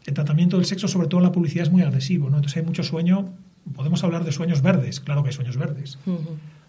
el 0.05 0.13
tratamiento 0.13 0.57
del 0.57 0.65
sexo, 0.65 0.87
sobre 0.87 1.07
todo 1.07 1.21
en 1.21 1.25
la 1.25 1.31
publicidad, 1.31 1.63
es 1.63 1.71
muy 1.71 1.81
agresivo. 1.81 2.29
¿no? 2.29 2.35
Entonces 2.35 2.57
hay 2.57 2.63
mucho 2.63 2.83
sueño. 2.83 3.29
Podemos 3.75 4.03
hablar 4.03 4.23
de 4.25 4.31
sueños 4.31 4.61
verdes. 4.61 4.99
Claro 4.99 5.23
que 5.23 5.29
hay 5.29 5.35
sueños 5.35 5.57
verdes. 5.57 5.97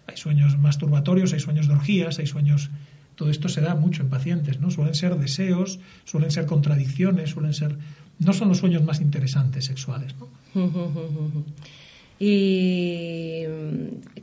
Hay 0.07 0.17
sueños 0.17 0.57
masturbatorios, 0.57 1.31
hay 1.33 1.39
sueños 1.39 1.67
de 1.67 1.75
orgías, 1.75 2.17
hay 2.17 2.25
sueños 2.25 2.71
todo 3.15 3.29
esto 3.29 3.49
se 3.49 3.61
da 3.61 3.75
mucho 3.75 4.01
en 4.01 4.09
pacientes, 4.09 4.59
¿no? 4.59 4.71
Suelen 4.71 4.95
ser 4.95 5.15
deseos, 5.17 5.79
suelen 6.05 6.31
ser 6.31 6.45
contradicciones, 6.45 7.31
suelen 7.31 7.53
ser 7.53 7.77
no 8.19 8.33
son 8.33 8.49
los 8.49 8.59
sueños 8.59 8.83
más 8.83 9.01
interesantes 9.01 9.65
sexuales. 9.65 10.15
¿no? 10.19 10.27
Y 12.25 13.43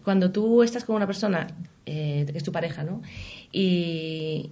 cuando 0.05 0.31
tú 0.31 0.63
estás 0.63 0.85
con 0.85 0.97
una 0.97 1.07
persona, 1.07 1.49
eh, 1.85 2.25
que 2.31 2.39
es 2.39 2.45
tu 2.45 2.51
pareja, 2.51 2.83
¿no? 2.83 3.03
Y, 3.53 4.49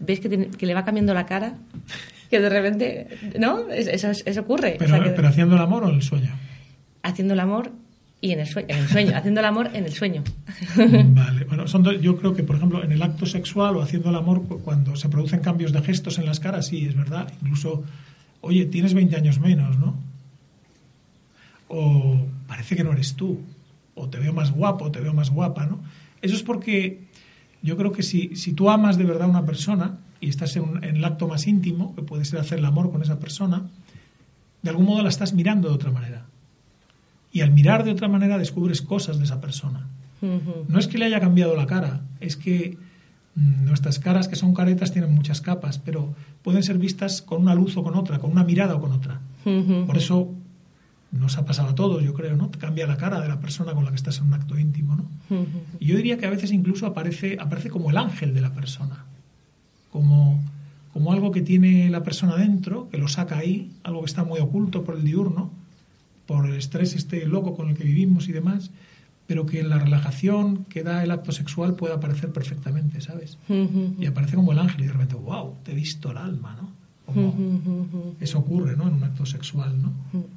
ves 0.00 0.20
que, 0.20 0.50
que, 0.50 0.66
le 0.66 0.74
va 0.74 0.84
cambiando 0.84 1.14
la 1.14 1.24
cara, 1.24 1.56
que 2.30 2.38
de 2.38 2.50
repente, 2.50 3.06
¿no? 3.38 3.70
Eso, 3.70 4.10
eso 4.10 4.40
ocurre. 4.42 4.76
Pero, 4.78 4.92
o 4.92 4.96
sea 4.96 5.04
que, 5.04 5.10
¿Pero 5.10 5.28
haciendo 5.28 5.54
el 5.54 5.62
amor 5.62 5.84
o 5.84 5.88
el 5.88 6.02
sueño? 6.02 6.34
Haciendo 7.02 7.32
el 7.32 7.40
amor 7.40 7.72
y 8.22 8.30
en 8.30 8.38
el, 8.38 8.46
sueño, 8.46 8.68
en 8.70 8.78
el 8.78 8.88
sueño, 8.88 9.16
haciendo 9.16 9.40
el 9.40 9.46
amor 9.46 9.70
en 9.74 9.84
el 9.84 9.92
sueño. 9.92 10.22
Vale, 10.76 11.44
bueno, 11.44 11.66
son 11.66 11.82
dos, 11.82 12.00
yo 12.00 12.16
creo 12.16 12.34
que, 12.34 12.44
por 12.44 12.54
ejemplo, 12.54 12.82
en 12.82 12.92
el 12.92 13.02
acto 13.02 13.26
sexual 13.26 13.76
o 13.76 13.82
haciendo 13.82 14.10
el 14.10 14.14
amor, 14.14 14.46
cuando 14.62 14.94
se 14.94 15.08
producen 15.08 15.40
cambios 15.40 15.72
de 15.72 15.82
gestos 15.82 16.18
en 16.18 16.26
las 16.26 16.38
caras, 16.38 16.68
sí, 16.68 16.86
es 16.86 16.96
verdad. 16.96 17.30
Incluso 17.42 17.82
oye, 18.42 18.66
tienes 18.66 18.94
20 18.94 19.16
años 19.16 19.40
menos, 19.40 19.76
¿no? 19.76 19.96
O 21.66 22.26
parece 22.46 22.76
que 22.76 22.84
no 22.84 22.92
eres 22.92 23.14
tú, 23.14 23.40
o 23.96 24.08
te 24.08 24.18
veo 24.18 24.32
más 24.32 24.52
guapo, 24.52 24.84
o 24.84 24.92
te 24.92 25.00
veo 25.00 25.14
más 25.14 25.30
guapa, 25.30 25.66
¿no? 25.66 25.80
Eso 26.20 26.36
es 26.36 26.44
porque 26.44 27.00
yo 27.60 27.76
creo 27.76 27.90
que 27.90 28.04
si, 28.04 28.36
si 28.36 28.52
tú 28.52 28.70
amas 28.70 28.98
de 28.98 29.04
verdad 29.04 29.24
a 29.24 29.30
una 29.30 29.46
persona 29.46 29.98
y 30.20 30.28
estás 30.28 30.54
en, 30.54 30.84
en, 30.84 30.96
el 30.96 31.04
acto 31.04 31.26
más 31.26 31.48
íntimo, 31.48 31.92
que 31.96 32.02
puede 32.02 32.24
ser 32.24 32.38
hacer 32.38 32.60
el 32.60 32.64
amor 32.66 32.92
con 32.92 33.02
esa 33.02 33.18
persona, 33.18 33.68
de 34.62 34.70
algún 34.70 34.86
modo 34.86 35.02
la 35.02 35.08
estás 35.08 35.32
mirando 35.32 35.68
de 35.68 35.74
otra 35.74 35.90
manera. 35.90 36.26
Y 37.32 37.40
al 37.40 37.50
mirar 37.50 37.84
de 37.84 37.92
otra 37.92 38.08
manera 38.08 38.38
descubres 38.38 38.82
cosas 38.82 39.18
de 39.18 39.24
esa 39.24 39.40
persona. 39.40 39.88
Uh 40.20 40.26
-huh. 40.26 40.64
No 40.68 40.78
es 40.78 40.86
que 40.86 40.98
le 40.98 41.06
haya 41.06 41.20
cambiado 41.20 41.56
la 41.56 41.66
cara, 41.66 42.02
es 42.20 42.36
que 42.36 42.76
Nuestras 43.34 43.98
caras, 43.98 44.28
que 44.28 44.36
son 44.36 44.52
caretas, 44.52 44.92
tienen 44.92 45.14
muchas 45.14 45.40
capas, 45.40 45.78
pero 45.78 46.14
pueden 46.42 46.62
ser 46.62 46.76
vistas 46.76 47.22
con 47.22 47.40
una 47.40 47.54
luz 47.54 47.76
o 47.78 47.82
con 47.82 47.96
otra, 47.96 48.18
con 48.18 48.30
una 48.30 48.44
mirada 48.44 48.74
o 48.74 48.80
con 48.80 48.92
otra. 48.92 49.20
Uh 49.46 49.50
-huh. 49.50 49.86
Por 49.86 49.96
eso 49.96 50.28
nos 51.12 51.38
ha 51.38 51.46
pasado 51.46 51.70
a 51.70 51.74
todos, 51.74 52.02
yo 52.04 52.12
creo, 52.12 52.36
¿no? 52.36 52.48
Te 52.48 52.58
cambia 52.58 52.86
la 52.86 52.98
cara 52.98 53.20
de 53.20 53.28
la 53.28 53.40
persona 53.40 53.72
con 53.72 53.84
la 53.84 53.90
que 53.90 53.96
estás 53.96 54.18
en 54.18 54.26
un 54.26 54.34
acto 54.34 54.58
íntimo, 54.58 54.96
¿no? 54.96 55.06
Y 55.80 55.86
yo 55.86 55.96
diría 55.96 56.18
que 56.18 56.26
a 56.26 56.30
veces 56.30 56.52
incluso 56.52 56.84
aparece, 56.84 57.38
aparece 57.40 57.70
como 57.70 57.88
el 57.88 57.96
ángel 57.96 58.34
de 58.34 58.42
la 58.42 58.52
persona, 58.52 59.06
como, 59.90 60.42
como 60.92 61.10
algo 61.12 61.32
que 61.32 61.40
tiene 61.40 61.88
la 61.88 62.02
persona 62.02 62.36
dentro, 62.36 62.90
que 62.90 62.98
lo 62.98 63.08
saca 63.08 63.38
ahí, 63.38 63.70
algo 63.82 64.00
que 64.00 64.06
está 64.06 64.24
muy 64.24 64.40
oculto 64.40 64.84
por 64.84 64.96
el 64.96 65.04
diurno, 65.04 65.50
por 66.26 66.46
el 66.46 66.54
estrés 66.54 66.94
este 66.94 67.26
loco 67.26 67.54
con 67.54 67.68
el 67.68 67.76
que 67.76 67.84
vivimos 67.84 68.28
y 68.28 68.32
demás, 68.32 68.70
pero 69.26 69.46
que 69.46 69.60
en 69.60 69.68
la 69.68 69.78
relajación 69.78 70.64
que 70.64 70.82
da 70.82 71.02
el 71.02 71.10
acto 71.10 71.32
sexual 71.32 71.74
puede 71.74 71.94
aparecer 71.94 72.32
perfectamente, 72.32 73.00
¿sabes? 73.00 73.38
Y 73.48 74.06
aparece 74.06 74.36
como 74.36 74.52
el 74.52 74.58
ángel 74.58 74.82
y 74.82 74.86
de 74.86 74.92
repente, 74.92 75.14
wow, 75.14 75.54
te 75.62 75.72
he 75.72 75.74
visto 75.74 76.10
el 76.10 76.18
alma, 76.18 76.56
¿no? 76.60 76.82
eso 78.20 78.38
ocurre 78.38 78.76
¿no? 78.76 78.88
en 78.88 78.94
un 78.94 79.04
acto 79.04 79.26
sexual. 79.26 79.80
¿no? 79.82 79.92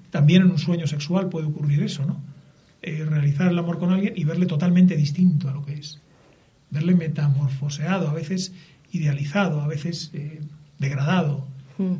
También 0.10 0.41
en 0.41 0.52
un 0.52 0.58
sueño 0.58 0.88
sexual 0.88 1.30
puede 1.30 1.48
ocurrir 1.48 1.84
eso, 1.84 2.06
¿no? 2.06 2.17
Eh, 2.82 3.04
realizar 3.04 3.48
el 3.48 3.58
amor 3.58 3.80
con 3.80 3.91
alguien 3.91 4.13
y 4.15 4.26
verle 4.26 4.45
totalmente 4.45 4.95
distinto 4.95 5.50
a 5.50 5.54
lo 5.54 5.65
que 5.65 5.74
es. 5.74 6.02
Verle 6.69 6.93
metamorfoseado, 6.93 8.10
a 8.10 8.13
veces 8.13 8.54
idealizado, 8.91 9.62
a 9.62 9.67
veces 9.67 10.12
eh, 10.13 10.41
degradado, 10.78 11.45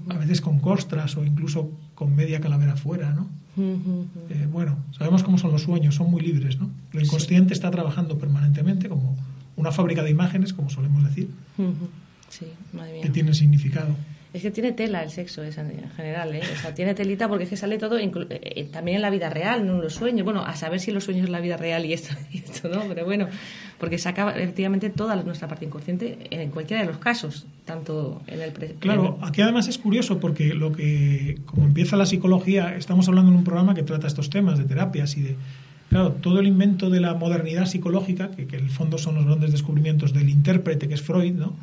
a 0.10 0.18
veces 0.18 0.42
con 0.42 0.60
costras 0.60 1.18
o 1.18 1.26
incluso 1.26 1.72
con 1.96 2.16
media 2.16 2.40
calavera 2.40 2.76
fuera, 2.76 3.14
¿no? 3.14 3.28
Eh, 3.58 4.48
bueno, 4.52 4.78
sabemos 4.98 5.24
cómo 5.24 5.38
son 5.38 5.52
los 5.52 5.64
sueños, 5.64 5.96
son 5.96 6.12
muy 6.12 6.22
libres, 6.22 6.60
¿no? 6.60 6.70
Lo 6.92 7.02
inconsciente 7.02 7.54
está 7.54 7.72
trabajando 7.72 8.18
permanentemente 8.18 8.90
como 8.90 9.16
una 9.56 9.72
fábrica 9.72 10.04
de 10.04 10.10
imágenes, 10.12 10.54
como 10.54 10.70
solemos 10.70 11.04
decir, 11.04 11.30
sí, 12.30 12.48
madre 12.74 12.94
mía. 12.94 13.02
que 13.04 13.10
tienen 13.10 13.34
significado. 13.34 13.96
Es 14.36 14.42
que 14.42 14.52
tiene 14.52 14.74
tela 14.74 15.02
el 15.02 15.12
sexo 15.12 15.46
en 15.46 15.54
general, 15.96 16.36
¿eh? 16.36 16.42
O 16.42 16.62
sea, 16.62 16.76
tiene 16.76 16.94
telita 16.94 17.30
porque 17.30 17.46
es 17.46 17.50
que 17.50 17.56
sale 17.56 17.78
todo, 17.78 17.98
eh, 17.98 18.12
eh, 18.30 18.66
también 18.66 18.98
en 18.98 19.02
la 19.02 19.10
vida 19.10 19.30
real, 19.30 19.66
no 19.66 19.76
en 19.76 19.82
los 19.82 19.94
sueños. 19.94 20.26
Bueno, 20.26 20.44
a 20.44 20.58
saber 20.58 20.82
si 20.82 20.92
los 20.92 21.06
sueños 21.06 21.24
es 21.24 21.30
la 21.30 21.40
vida 21.40 21.56
real 21.56 21.86
y 21.86 21.94
esto, 21.94 22.14
y 22.34 22.40
esto 22.40 22.68
no, 22.68 22.84
pero 22.90 23.06
bueno, 23.06 23.30
porque 23.80 23.98
saca 23.98 24.32
efectivamente 24.38 24.90
toda 24.90 25.16
nuestra 25.24 25.48
parte 25.48 25.66
inconsciente 25.66 26.28
en 26.30 26.50
cualquiera 26.52 26.82
de 26.84 26.88
los 26.88 26.98
casos, 26.98 27.46
tanto 27.66 28.22
en 28.28 28.42
el... 28.42 28.54
claro, 28.80 29.18
aquí 29.22 29.42
además 29.42 29.68
es 29.68 29.78
curioso 29.78 30.20
porque 30.20 30.54
lo 30.54 30.72
que, 30.72 31.40
como 31.46 31.66
empieza 31.66 31.98
la 31.98 32.06
psicología, 32.06 32.76
estamos 32.76 33.08
hablando 33.08 33.32
en 33.32 33.38
un 33.38 33.44
programa 33.44 33.76
que 33.76 33.84
trata 33.84 34.08
estos 34.08 34.30
temas 34.30 34.58
de 34.58 34.66
terapias 34.66 35.18
y 35.18 35.22
de... 35.22 35.36
Claro, 35.90 36.14
todo 36.14 36.40
el 36.40 36.48
invento 36.48 36.90
de 36.90 37.00
la 37.00 37.14
modernidad 37.14 37.68
psicológica, 37.68 38.32
que, 38.32 38.48
que 38.48 38.58
en 38.58 38.64
el 38.64 38.70
fondo 38.72 38.98
son 38.98 39.16
los 39.16 39.26
grandes 39.26 39.52
descubrimientos 39.52 40.14
del 40.14 40.30
intérprete, 40.30 40.88
que 40.88 40.96
es 40.96 41.02
Freud, 41.02 41.34
¿no? 41.34 41.54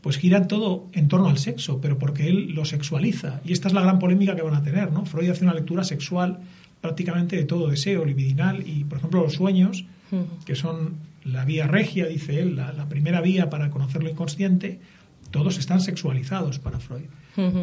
pues 0.00 0.16
gira 0.16 0.46
todo 0.46 0.86
en 0.92 1.08
torno 1.08 1.28
al 1.28 1.38
sexo, 1.38 1.80
pero 1.80 1.98
porque 1.98 2.28
él 2.28 2.52
lo 2.54 2.64
sexualiza. 2.64 3.40
Y 3.44 3.52
esta 3.52 3.68
es 3.68 3.74
la 3.74 3.82
gran 3.82 3.98
polémica 3.98 4.34
que 4.34 4.42
van 4.42 4.54
a 4.54 4.62
tener, 4.62 4.90
¿no? 4.92 5.04
Freud 5.04 5.30
hace 5.30 5.44
una 5.44 5.54
lectura 5.54 5.84
sexual 5.84 6.38
prácticamente 6.80 7.36
de 7.36 7.44
todo 7.44 7.68
deseo 7.68 8.04
libidinal 8.04 8.66
y, 8.66 8.84
por 8.84 8.98
ejemplo, 8.98 9.22
los 9.22 9.34
sueños, 9.34 9.84
que 10.46 10.54
son 10.54 10.94
la 11.24 11.44
vía 11.44 11.66
regia, 11.66 12.06
dice 12.06 12.40
él, 12.40 12.56
la, 12.56 12.88
primera 12.88 13.20
vía 13.20 13.50
para 13.50 13.70
conocer 13.70 14.02
lo 14.02 14.10
inconsciente, 14.10 14.80
todos 15.30 15.58
están 15.58 15.80
sexualizados 15.80 16.58
para 16.58 16.78
Freud. 16.78 17.06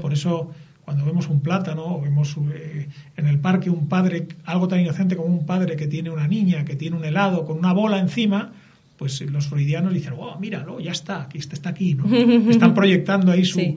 Por 0.02 0.14
eso, 0.14 0.52
cuando 0.86 1.06
vemos 1.06 1.28
un 1.28 1.42
plátano 1.42 1.98
o 1.98 2.02
vemos 2.02 2.36
eh, 2.54 2.88
en 3.16 3.28
el 3.28 3.40
parque 3.40 3.70
un 3.70 3.88
padre, 3.88 4.28
algo 4.46 4.68
tan 4.68 4.80
inocente 4.80 5.16
como 5.16 5.30
un 5.30 5.46
padre 5.46 5.76
que 5.76 5.88
tiene 5.88 6.10
una 6.10 6.28
niña, 6.28 6.66
que 6.66 6.76
tiene 6.76 6.96
un 6.96 7.06
helado 7.06 7.46
con 7.46 7.58
una 7.58 7.74
bola 7.74 8.00
encima, 8.00 8.54
pues 8.98 9.22
los 9.22 9.48
freudianos 9.48 9.94
dicen, 9.94 10.14
oh, 10.18 10.40
míralo, 10.40 10.80
ya 10.80 10.92
está, 10.92 11.24
aquí 11.24 11.38
está, 11.38 11.56
está 11.56 11.70
aquí, 11.70 11.94
¿no? 11.94 12.06
Están 12.50 12.74
proyectando 12.74 13.32
ahí 13.32 13.46
su, 13.46 13.76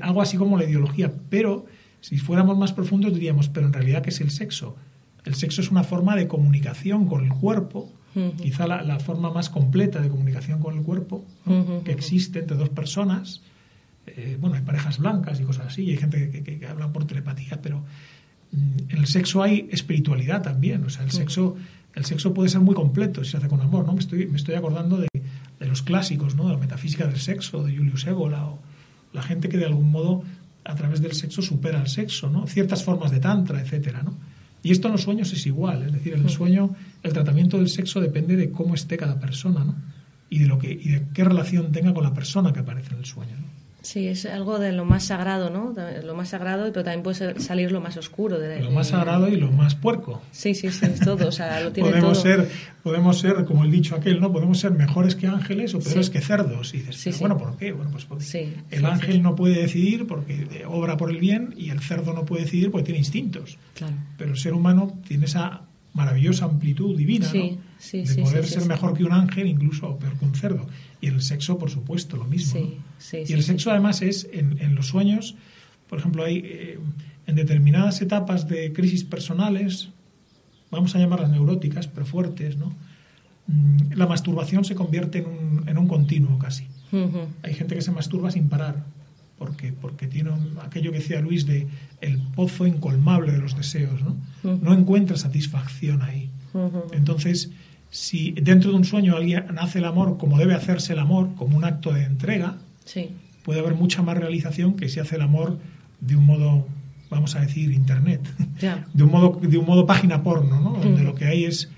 algo 0.00 0.22
así 0.22 0.36
como 0.36 0.56
la 0.56 0.64
ideología, 0.64 1.12
pero 1.28 1.66
si 2.00 2.18
fuéramos 2.18 2.56
más 2.56 2.72
profundos 2.72 3.12
diríamos, 3.12 3.48
pero 3.48 3.66
en 3.66 3.72
realidad, 3.72 4.02
¿qué 4.02 4.10
es 4.10 4.20
el 4.20 4.30
sexo? 4.30 4.76
El 5.24 5.34
sexo 5.34 5.60
es 5.60 5.70
una 5.70 5.84
forma 5.84 6.16
de 6.16 6.26
comunicación 6.26 7.06
con 7.06 7.24
el 7.24 7.30
cuerpo, 7.30 7.92
quizá 8.36 8.66
la, 8.66 8.98
forma 8.98 9.30
más 9.30 9.50
completa 9.50 10.00
de 10.00 10.08
comunicación 10.08 10.60
con 10.60 10.76
el 10.76 10.82
cuerpo 10.82 11.24
que 11.84 11.92
existe 11.92 12.40
entre 12.40 12.56
dos 12.56 12.68
personas. 12.70 13.42
Eh, 14.06 14.38
bueno, 14.40 14.56
hay 14.56 14.62
parejas 14.62 14.98
blancas 14.98 15.38
y 15.38 15.44
cosas 15.44 15.66
así, 15.66 15.82
y 15.82 15.90
hay 15.90 15.96
gente 15.98 16.30
que, 16.30 16.58
que, 16.58 16.66
habla 16.66 16.90
por 16.90 17.04
telepatía, 17.04 17.60
pero 17.60 17.84
mm, 18.52 18.90
en 18.90 18.98
el 18.98 19.06
sexo 19.06 19.42
hay 19.42 19.68
espiritualidad 19.70 20.40
también, 20.40 20.82
o 20.84 20.88
sea, 20.88 21.04
el 21.04 21.10
sexo 21.10 21.56
el 21.98 22.04
sexo 22.04 22.32
puede 22.32 22.48
ser 22.48 22.60
muy 22.60 22.76
completo 22.76 23.24
si 23.24 23.32
se 23.32 23.36
hace 23.38 23.48
con 23.48 23.60
amor, 23.60 23.84
¿no? 23.84 23.92
Me 23.92 23.98
estoy, 23.98 24.26
me 24.26 24.36
estoy 24.36 24.54
acordando 24.54 24.98
de, 24.98 25.08
los 25.60 25.82
clásicos, 25.82 26.36
¿no? 26.36 26.46
De 26.46 26.52
la 26.52 26.58
metafísica 26.58 27.06
del 27.06 27.18
sexo, 27.18 27.64
de 27.64 27.76
Julius 27.76 28.06
Evola, 28.06 28.46
o 28.46 28.60
la 29.12 29.22
gente 29.22 29.48
que 29.48 29.58
de 29.58 29.64
algún 29.64 29.90
modo 29.90 30.22
a 30.64 30.76
través 30.76 31.02
del 31.02 31.14
sexo 31.14 31.42
supera 31.42 31.80
el 31.80 31.88
sexo, 31.88 32.30
¿no? 32.30 32.46
Ciertas 32.46 32.84
formas 32.84 33.10
de 33.10 33.18
tantra, 33.18 33.60
etcétera, 33.60 34.02
¿no? 34.02 34.14
Y 34.62 34.70
esto 34.70 34.86
en 34.88 34.92
los 34.92 35.02
sueños 35.02 35.32
es 35.32 35.44
igual, 35.46 35.82
es 35.82 35.92
decir, 35.92 36.14
en 36.14 36.22
el 36.22 36.30
sueño 36.30 36.74
el 37.02 37.12
tratamiento 37.12 37.58
del 37.58 37.68
sexo 37.68 38.00
depende 38.00 38.36
de 38.36 38.50
cómo 38.50 38.74
esté 38.74 38.96
cada 38.96 39.18
persona, 39.18 39.64
¿no? 39.64 39.74
Y 40.30 40.40
de 40.40 40.46
lo 40.46 40.58
que 40.58 40.70
y 40.72 40.90
de 40.90 41.06
qué 41.14 41.24
relación 41.24 41.72
tenga 41.72 41.94
con 41.94 42.04
la 42.04 42.12
persona 42.12 42.52
que 42.52 42.60
aparece 42.60 42.92
en 42.92 43.00
el 43.00 43.06
sueño, 43.06 43.36
¿no? 43.36 43.58
Sí, 43.80 44.08
es 44.08 44.26
algo 44.26 44.58
de 44.58 44.72
lo 44.72 44.84
más 44.84 45.04
sagrado, 45.04 45.50
¿no? 45.50 45.72
Lo 46.04 46.14
más 46.14 46.30
sagrado, 46.30 46.70
pero 46.72 46.84
también 46.84 47.02
puede 47.02 47.40
salir 47.40 47.70
lo 47.70 47.80
más 47.80 47.96
oscuro. 47.96 48.38
De, 48.38 48.60
lo 48.60 48.72
más 48.72 48.88
sagrado 48.88 49.28
y 49.28 49.36
lo 49.36 49.52
más 49.52 49.76
puerco. 49.76 50.20
Sí, 50.32 50.54
sí, 50.54 50.70
sí, 50.70 50.84
es 50.86 51.00
todo. 51.00 51.28
O 51.28 51.32
sea, 51.32 51.60
lo 51.60 51.70
tiene 51.72 51.88
podemos 51.90 52.12
todo. 52.14 52.22
Ser, 52.22 52.50
podemos 52.82 53.18
ser, 53.18 53.44
como 53.44 53.64
el 53.64 53.70
dicho 53.70 53.94
aquel, 53.94 54.20
¿no? 54.20 54.32
Podemos 54.32 54.58
ser 54.58 54.72
mejores 54.72 55.14
que 55.14 55.28
ángeles 55.28 55.74
o 55.74 55.78
peores 55.78 56.10
que 56.10 56.20
cerdos. 56.20 56.74
Y 56.74 56.80
dices, 56.80 57.20
bueno, 57.20 57.38
¿por 57.38 57.56
qué? 57.56 57.72
Bueno, 57.72 57.90
pues 57.92 58.04
porque 58.04 58.52
el 58.70 58.84
ángel 58.84 59.22
no 59.22 59.36
puede 59.36 59.62
decidir 59.62 60.06
porque 60.06 60.64
obra 60.66 60.96
por 60.96 61.10
el 61.10 61.18
bien 61.18 61.54
y 61.56 61.70
el 61.70 61.80
cerdo 61.80 62.12
no 62.12 62.24
puede 62.24 62.42
decidir 62.42 62.72
porque 62.72 62.86
tiene 62.86 62.98
instintos. 62.98 63.58
Claro. 63.74 63.94
Pero 64.18 64.32
el 64.32 64.38
ser 64.38 64.54
humano 64.54 65.00
tiene 65.06 65.26
esa 65.26 65.62
maravillosa 65.94 66.44
amplitud 66.44 66.96
divina, 66.96 67.30
¿no? 67.32 67.58
de 67.92 68.22
poder 68.22 68.46
ser 68.46 68.66
mejor 68.66 68.96
que 68.96 69.04
un 69.04 69.12
ángel, 69.12 69.46
incluso 69.46 69.98
peor 69.98 70.18
que 70.18 70.24
un 70.24 70.34
cerdo. 70.34 70.66
Y 71.00 71.08
en 71.08 71.14
el 71.14 71.22
sexo, 71.22 71.58
por 71.58 71.70
supuesto, 71.70 72.16
lo 72.16 72.24
mismo. 72.24 72.60
y 73.12 73.32
el 73.32 73.42
sexo, 73.42 73.70
además, 73.70 74.02
es 74.02 74.28
en, 74.32 74.74
los 74.74 74.88
sueños, 74.88 75.36
por 75.88 75.98
ejemplo, 75.98 76.24
hay 76.24 76.42
eh, 76.44 76.78
en 77.26 77.34
determinadas 77.34 78.00
etapas 78.02 78.48
de 78.48 78.72
crisis 78.72 79.04
personales, 79.04 79.90
vamos 80.70 80.94
a 80.94 80.98
llamarlas 80.98 81.30
neuróticas, 81.30 81.88
pero 81.88 82.04
fuertes, 82.04 82.56
¿no? 82.56 82.74
Mm, 83.46 83.94
la 83.94 84.06
masturbación 84.06 84.64
se 84.64 84.74
convierte 84.74 85.18
en 85.18 85.26
un, 85.26 85.68
en 85.68 85.78
un 85.78 85.88
continuo 85.88 86.38
casi. 86.38 86.66
Hay 87.42 87.54
gente 87.54 87.74
que 87.74 87.82
se 87.82 87.90
masturba 87.90 88.30
sin 88.30 88.48
parar, 88.48 88.84
porque, 89.38 89.72
porque 89.72 90.06
tiene 90.06 90.30
aquello 90.62 90.90
que 90.90 90.98
decía 90.98 91.20
Luis 91.20 91.46
de 91.46 91.66
el 92.00 92.18
pozo 92.34 92.66
incolmable 92.66 93.32
de 93.32 93.38
los 93.38 93.56
deseos, 93.56 94.02
¿no? 94.02 94.16
No 94.42 94.74
encuentra 94.74 95.16
satisfacción 95.16 96.02
ahí. 96.02 96.30
Entonces, 96.92 97.50
si 97.90 98.32
dentro 98.32 98.70
de 98.70 98.76
un 98.76 98.84
sueño 98.84 99.16
alguien 99.16 99.58
hace 99.58 99.78
el 99.78 99.84
amor 99.84 100.18
como 100.18 100.38
debe 100.38 100.54
hacerse 100.54 100.92
el 100.92 100.98
amor, 100.98 101.34
como 101.36 101.56
un 101.56 101.64
acto 101.64 101.92
de 101.92 102.04
entrega, 102.04 102.56
puede 103.44 103.60
haber 103.60 103.74
mucha 103.74 104.02
más 104.02 104.18
realización 104.18 104.74
que 104.74 104.88
si 104.88 105.00
hace 105.00 105.16
el 105.16 105.22
amor 105.22 105.58
de 106.00 106.16
un 106.16 106.26
modo, 106.26 106.66
vamos 107.10 107.36
a 107.36 107.40
decir, 107.40 107.72
internet, 107.72 108.20
de 108.92 109.02
un 109.02 109.10
modo, 109.10 109.40
de 109.40 109.56
un 109.56 109.66
modo 109.66 109.86
página 109.86 110.22
porno, 110.22 110.60
¿no? 110.60 110.78
Donde 110.82 111.02
lo 111.02 111.14
que 111.14 111.26
hay 111.26 111.44
es 111.44 111.70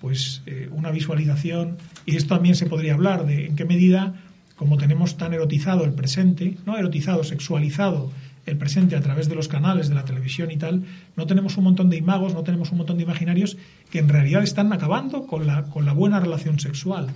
pues 0.00 0.42
eh, 0.46 0.68
una 0.72 0.90
visualización. 0.90 1.76
Y 2.06 2.16
esto 2.16 2.34
también 2.34 2.54
se 2.54 2.66
podría 2.66 2.94
hablar 2.94 3.26
de 3.26 3.46
en 3.46 3.56
qué 3.56 3.64
medida 3.64 4.14
como 4.60 4.76
tenemos 4.76 5.16
tan 5.16 5.32
erotizado 5.32 5.86
el 5.86 5.94
presente, 5.94 6.58
no 6.66 6.76
erotizado, 6.76 7.24
sexualizado 7.24 8.10
el 8.44 8.58
presente 8.58 8.94
a 8.94 9.00
través 9.00 9.26
de 9.26 9.34
los 9.34 9.48
canales 9.48 9.88
de 9.88 9.94
la 9.94 10.04
televisión 10.04 10.50
y 10.50 10.58
tal, 10.58 10.82
no 11.16 11.26
tenemos 11.26 11.56
un 11.56 11.64
montón 11.64 11.88
de 11.88 11.96
imagos, 11.96 12.34
no 12.34 12.42
tenemos 12.42 12.70
un 12.70 12.76
montón 12.76 12.98
de 12.98 13.04
imaginarios 13.04 13.56
que 13.90 14.00
en 14.00 14.10
realidad 14.10 14.42
están 14.42 14.70
acabando 14.74 15.26
con 15.26 15.46
la, 15.46 15.62
con 15.62 15.86
la 15.86 15.94
buena 15.94 16.20
relación 16.20 16.60
sexual. 16.60 17.06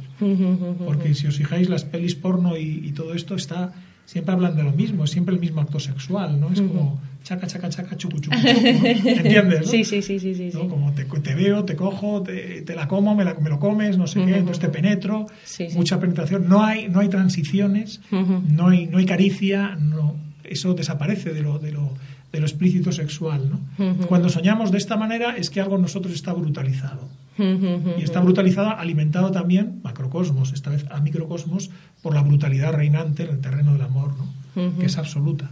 Porque 0.87 1.13
si 1.13 1.27
os 1.27 1.37
fijáis, 1.37 1.69
las 1.69 1.85
pelis 1.85 2.15
porno 2.15 2.57
y, 2.57 2.91
todo 2.93 3.13
esto 3.13 3.35
está 3.35 3.75
siempre 4.07 4.33
hablan 4.33 4.57
de 4.57 4.63
lo 4.63 4.73
mismo, 4.73 5.05
es 5.05 5.11
siempre 5.11 5.35
el 5.35 5.41
mismo 5.43 5.61
acto 5.61 5.81
sexual, 5.81 6.41
¿no? 6.41 6.51
Es 6.51 6.63
como 6.63 6.99
chaca, 7.25 7.47
chaca, 7.47 7.69
chaca, 7.71 7.97
chucu, 7.97 8.21
chucu, 8.21 8.37
¿Entiendes? 8.45 9.69
Sí, 9.71 9.83
sí, 9.85 10.03
sí, 10.03 10.21
sí, 10.21 10.35
sí. 10.35 10.51
Como 10.53 10.93
te, 10.93 11.05
te, 11.05 11.35
veo, 11.35 11.65
te 11.65 11.75
cojo, 11.75 12.23
te, 12.23 12.63
te 12.63 12.75
la 12.77 12.87
como, 12.87 13.15
me, 13.15 13.25
la, 13.25 13.35
me, 13.35 13.49
lo 13.49 13.59
comes, 13.59 13.97
no 13.97 14.07
sé 14.07 14.25
qué, 14.25 14.37
entonces 14.37 14.61
te 14.61 14.69
penetro, 14.69 15.27
mucha 15.75 15.99
penetración. 15.99 16.49
No 16.49 16.63
hay, 16.63 16.89
no 16.89 17.01
hay 17.01 17.09
transiciones, 17.09 18.03
no, 18.11 18.69
hay, 18.69 18.87
no 18.87 18.99
hay 18.99 19.07
caricia, 19.07 19.77
no, 19.77 20.17
eso 20.45 20.75
desaparece 20.75 21.33
de 21.33 21.43
lo, 21.43 21.59
de 21.59 21.73
lo, 21.73 21.95
de 22.31 22.41
lo 22.41 22.47
explícito 22.47 22.93
sexual. 22.93 23.51
¿no? 23.51 24.07
Cuando 24.07 24.29
soñamos 24.29 24.71
de 24.71 24.79
esta 24.79 24.97
manera 24.97 25.37
es 25.37 25.49
que 25.49 25.61
algo 25.61 25.77
en 25.77 25.83
nosotros 25.83 26.15
está 26.15 26.33
brutalizado. 26.33 27.09
Y 27.37 28.03
está 28.03 28.21
brutalizado, 28.21 28.77
alimentado 28.77 29.33
también, 29.33 29.81
macrocosmos, 29.83 30.53
esta 30.53 30.71
vez 30.71 30.85
a 30.91 31.01
microcosmos, 31.01 31.71
por 32.03 32.15
la 32.15 32.23
brutalidad 32.23 32.73
reinante 32.75 33.25
en 33.25 33.31
el 33.31 33.41
terreno 33.41 33.73
del 33.73 33.83
amor, 33.83 34.13
¿no? 34.17 34.79
que 34.79 34.87
es 34.87 34.99
absoluta. 34.99 35.51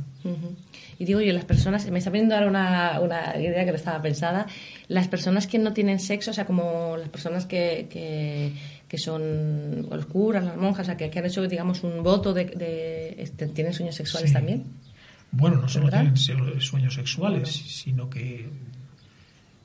Y 0.99 1.05
digo 1.05 1.21
yo, 1.21 1.33
las 1.33 1.45
personas, 1.45 1.89
me 1.91 1.99
está 1.99 2.11
viendo 2.11 2.35
ahora 2.35 2.47
una, 2.47 3.01
una, 3.01 3.37
idea 3.39 3.65
que 3.65 3.71
no 3.71 3.77
estaba 3.77 4.01
pensada, 4.01 4.47
las 4.89 5.09
personas 5.09 5.47
que 5.47 5.59
no 5.59 5.73
tienen 5.73 5.99
sexo, 5.99 6.31
o 6.31 6.35
sea, 6.35 6.45
como 6.45 6.97
las 6.97 7.09
personas 7.09 7.47
que, 7.47 7.89
que, 7.91 8.53
que 8.87 8.99
son 8.99 9.89
los 9.91 10.07
curas, 10.07 10.45
las 10.45 10.57
monjas, 10.57 10.87
o 10.87 10.87
sea, 10.87 10.97
que, 10.97 11.19
han 11.19 11.27
hecho, 11.27 11.47
digamos, 11.49 11.83
un 11.83 12.03
voto 12.03 12.33
de... 12.33 13.15
Este, 13.19 13.47
¿Tienen 13.49 13.73
sueños 13.73 13.97
sexuales 13.97 14.33
también? 14.33 14.65
Bueno, 15.33 15.57
no 15.57 15.69
solo 15.69 15.89
tienen 15.89 16.17
sueños 16.17 16.95
sexuales, 16.95 17.49
sino 17.49 18.09
que 18.11 18.49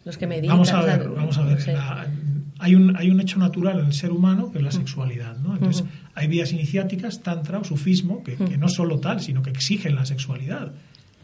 Los 0.05 0.17
que 0.17 0.25
meditan. 0.25 0.55
Vamos 0.55 0.71
a 0.71 0.81
ver, 0.81 1.09
vamos 1.09 1.37
a 1.37 1.43
ver. 1.43 1.55
no 1.55 1.59
sé. 1.59 1.73
la- 1.73 2.07
hay, 2.59 2.75
un, 2.75 2.95
hay 2.97 3.09
un 3.11 3.19
hecho 3.21 3.39
natural 3.39 3.79
en 3.79 3.85
el 3.87 3.93
ser 3.93 4.11
humano 4.11 4.51
que 4.51 4.57
es 4.59 4.63
la 4.63 4.71
sexualidad, 4.71 5.37
¿no? 5.37 5.53
Entonces, 5.55 5.83
hay 6.15 6.27
vías 6.27 6.51
iniciáticas, 6.53 7.21
tantra 7.21 7.59
o 7.59 7.63
sufismo, 7.63 8.23
que, 8.23 8.35
que 8.35 8.57
no 8.57 8.67
solo 8.69 8.99
tal, 8.99 9.21
sino 9.21 9.41
que 9.43 9.49
exigen 9.51 9.95
la 9.95 10.05
sexualidad. 10.05 10.71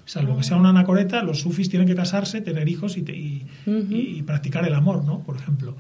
Salvo 0.06 0.36
que 0.38 0.44
sea 0.44 0.58
una 0.58 0.70
anacoreta, 0.70 1.24
los 1.24 1.40
sufis 1.40 1.70
tienen 1.70 1.88
que 1.88 1.96
casarse, 1.96 2.42
tener 2.42 2.68
hijos 2.68 2.98
y, 2.98 3.04
te- 3.04 3.16
y- 3.16 4.22
practicar 4.26 4.66
el 4.68 4.74
amor, 4.74 5.06
¿no? 5.06 5.20
Por 5.24 5.38
ejemplo. 5.38 5.76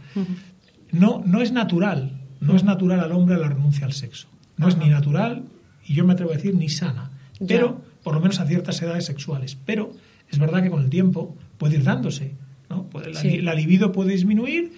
No, 0.92 1.24
no 1.26 1.42
es 1.42 1.52
natural, 1.52 2.12
no 2.39 2.56
es 2.56 2.63
natural 2.63 3.00
al 3.00 3.12
hombre 3.12 3.38
la 3.38 3.50
renuncia 3.50 3.86
al 3.86 3.94
sexo. 3.94 4.28
No 4.58 4.68
es 4.68 4.78
ni 4.78 4.88
natural, 4.89 5.44
y 5.86 5.94
yo 5.96 6.06
me 6.06 6.13
atrevo 6.13 6.32
a 6.32 6.36
decir, 6.36 6.56
ni 6.56 6.70
sana. 6.70 7.12
Ya. 7.39 7.48
Pero, 7.48 7.82
por 8.04 8.13
lo 8.13 8.22
menos 8.22 8.39
a 8.39 8.46
ciertas 8.46 8.82
edades 8.82 9.06
sexuales. 9.06 9.58
Pero 9.66 9.92
es 10.30 10.38
verdad 10.39 10.62
que 10.63 10.70
con 10.70 10.84
el 10.84 10.89
tiempo 10.89 11.36
puede 11.58 11.76
ir 11.78 11.84
dándose. 11.84 12.36
¿no? 12.70 12.88
La, 12.94 13.20
Sí. 13.20 13.38
la 13.42 13.54
libido 13.56 13.92
puede 13.92 14.12
disminuir 14.12 14.74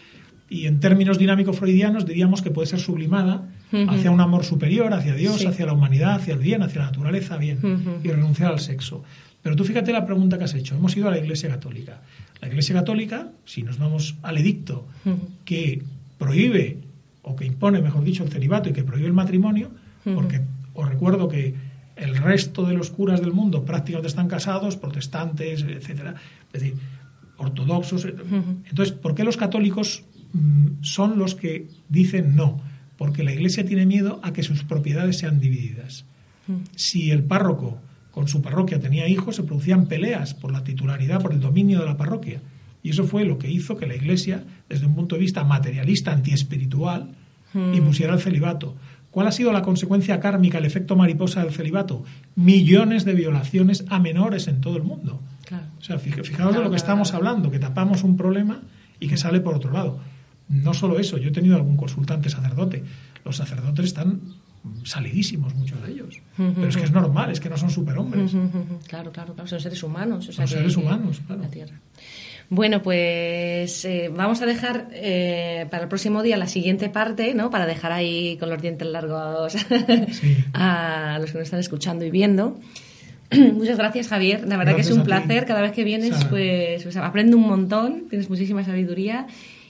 y 0.50 0.68
en 0.68 0.80
términos 0.80 1.18
dinámico-freudianos 1.18 2.06
diríamos 2.06 2.42
que 2.42 2.52
puede 2.52 2.68
ser 2.68 2.80
sublimada 2.80 3.50
hacia 3.90 4.12
un 4.12 4.22
amor 4.22 4.44
superior, 4.46 4.94
hacia 4.94 5.16
Dios, 5.16 5.40
Sí. 5.42 5.48
hacia 5.48 5.66
la 5.66 5.74
humanidad, 5.74 6.16
hacia 6.16 6.34
el 6.34 6.40
bien, 6.40 6.62
hacia 6.62 6.82
la 6.82 6.88
naturaleza, 6.88 7.38
bien, 7.38 7.60
y 8.04 8.08
renunciar 8.10 8.52
al 8.52 8.60
sexo. 8.60 9.04
Pero 9.42 9.56
tú 9.56 9.64
fíjate 9.64 9.92
la 9.92 10.06
pregunta 10.06 10.38
que 10.38 10.44
has 10.46 10.54
hecho. 10.54 10.76
Hemos 10.76 10.96
ido 10.98 11.08
a 11.08 11.12
la 11.12 11.18
Iglesia 11.20 11.50
Católica. 11.50 12.02
La 12.42 12.48
Iglesia 12.48 12.76
Católica, 12.76 13.30
si 13.46 13.64
nos 13.64 13.78
vamos 13.78 14.16
al 14.24 14.38
edicto 14.38 14.88
que 15.46 15.82
prohíbe, 16.18 16.78
o 17.24 17.36
que 17.36 17.46
impone, 17.46 17.82
mejor 17.82 18.04
dicho, 18.04 18.24
el 18.24 18.30
celibato 18.30 18.70
y 18.70 18.74
que 18.74 18.84
prohíbe 18.84 19.08
el 19.08 19.14
matrimonio, 19.14 19.72
porque 20.04 20.42
os 20.74 20.88
recuerdo 20.88 21.28
que 21.28 21.56
el 21.96 22.16
resto 22.18 22.66
de 22.66 22.74
los 22.74 22.92
curas 22.92 23.20
del 23.22 23.32
mundo 23.34 23.66
prácticamente 23.66 24.08
están 24.10 24.28
casados, 24.28 24.78
protestantes, 24.78 25.64
etcétera, 25.64 26.16
es 26.54 26.62
decir, 26.62 26.76
ortodoxos. 27.38 28.06
Entonces, 28.06 28.94
¿por 28.94 29.16
qué 29.16 29.24
los 29.24 29.38
católicos 29.38 30.04
son 30.82 31.18
los 31.18 31.36
que 31.36 31.68
dicen 31.90 32.36
no? 32.36 32.62
Porque 32.98 33.24
la 33.24 33.34
Iglesia 33.34 33.66
tiene 33.66 33.86
miedo 33.86 34.20
a 34.24 34.34
que 34.34 34.44
sus 34.44 34.64
propiedades 34.64 35.18
sean 35.18 35.40
divididas. 35.40 36.06
Si 36.76 37.12
el 37.12 37.24
párroco 37.24 37.80
con 38.12 38.28
su 38.28 38.42
parroquia 38.42 38.80
tenía 38.80 39.08
hijos, 39.08 39.36
se 39.36 39.44
producían 39.44 39.88
peleas 39.88 40.34
por 40.34 40.52
la 40.52 40.64
titularidad, 40.64 41.22
por 41.22 41.34
el 41.34 41.42
dominio 41.42 41.80
de 41.80 41.86
la 41.86 41.98
parroquia. 41.98 42.40
Y 42.84 42.90
eso 42.92 43.04
fue 43.06 43.26
lo 43.26 43.38
que 43.40 43.50
hizo 43.50 43.76
que 43.78 43.88
la 43.88 43.96
Iglesia, 43.96 44.44
desde 44.70 44.86
un 44.86 44.96
punto 44.96 45.16
de 45.16 45.22
vista 45.22 45.44
materialista, 45.44 46.12
antiespiritual, 46.14 47.10
impusiera 47.74 48.14
el 48.14 48.20
celibato. 48.22 48.76
¿Cuál 49.12 49.28
ha 49.28 49.32
sido 49.32 49.52
la 49.54 49.62
consecuencia 49.62 50.20
kármica, 50.20 50.58
el 50.58 50.66
efecto 50.66 50.96
mariposa 50.96 51.42
del 51.44 51.54
celibato? 51.54 52.04
Millones 52.36 53.06
de 53.06 53.14
violaciones 53.16 53.86
a 53.90 53.98
menores 54.00 54.48
en 54.48 54.60
todo 54.62 54.78
el 54.78 54.84
mundo. 54.84 55.22
Claro. 55.46 55.66
O 55.80 55.82
sea, 55.84 55.98
fij- 55.98 56.24
fijaos 56.24 56.54
de 56.54 56.60
lo 56.60 56.66
que 56.66 56.70
claro, 56.70 56.76
estamos 56.76 57.14
hablando, 57.14 57.50
que 57.50 57.60
tapamos 57.60 58.04
un 58.04 58.18
problema 58.18 58.62
y 59.00 59.08
que 59.08 59.18
sale 59.18 59.40
por 59.40 59.56
otro 59.56 59.72
lado. 59.72 60.00
No 60.50 60.74
solo 60.74 61.00
eso, 61.00 61.18
yo 61.18 61.30
he 61.30 61.32
tenido 61.32 61.56
algún 61.56 61.76
consultante 61.78 62.30
sacerdote. 62.30 62.84
Los 63.24 63.38
sacerdotes 63.38 63.86
están 63.86 64.22
salidísimos, 64.84 65.54
muchos 65.56 65.82
de 65.86 65.92
ellos. 65.92 66.22
Pero 66.38 66.68
es 66.68 66.78
que 66.78 66.84
es 66.84 66.92
normal, 66.92 67.32
es 67.32 67.40
que 67.40 67.50
no 67.50 67.58
son 67.58 67.70
superhombres. 67.70 68.32
Claro, 68.88 69.12
claro, 69.12 69.34
claro, 69.34 69.48
son 69.48 69.60
seres 69.60 69.82
humanos. 69.84 70.30
O 70.30 70.32
sea, 70.34 70.48
Son 70.48 70.58
seres 70.58 70.76
que- 70.76 70.82
humanos, 70.82 71.22
claro. 71.26 71.42
La 71.42 71.48
Tierra. 71.50 71.80
Bueno, 72.50 72.84
pues 72.84 73.86
eh, 73.86 74.12
vamos 74.16 74.42
a 74.44 74.46
dejar 74.46 74.88
eh, 74.92 75.66
para 75.72 75.84
el 75.84 75.90
próximo 75.90 76.22
día 76.22 76.38
la 76.38 76.46
siguiente 76.48 76.90
parte, 76.90 77.34
¿no? 77.34 77.50
Para 77.50 77.66
dejar 77.66 77.92
ahí 77.92 78.38
con 78.38 78.52
los 78.52 78.62
dientes 78.62 78.88
largos 78.88 79.54
Sí. 80.12 80.38
a 80.54 81.18
los 81.20 81.32
que 81.32 81.40
nos 81.40 81.46
están 81.46 81.60
escuchando 81.60 82.06
y 82.06 82.12
viendo. 82.12 82.60
Muchas 83.54 83.78
gracias, 83.80 84.08
Javier. 84.10 84.48
La 84.48 84.58
verdad 84.58 84.76
que 84.76 84.82
es 84.82 84.92
un 84.92 85.04
placer. 85.04 85.46
Cada 85.46 85.62
vez 85.62 85.72
que 85.72 85.84
vienes, 85.84 86.24
pues, 86.26 86.84
pues 86.84 86.96
aprendo 86.98 87.36
un 87.38 87.48
montón. 87.48 88.04
Tienes 88.10 88.30
muchísima 88.30 88.64
sabiduría. 88.64 89.26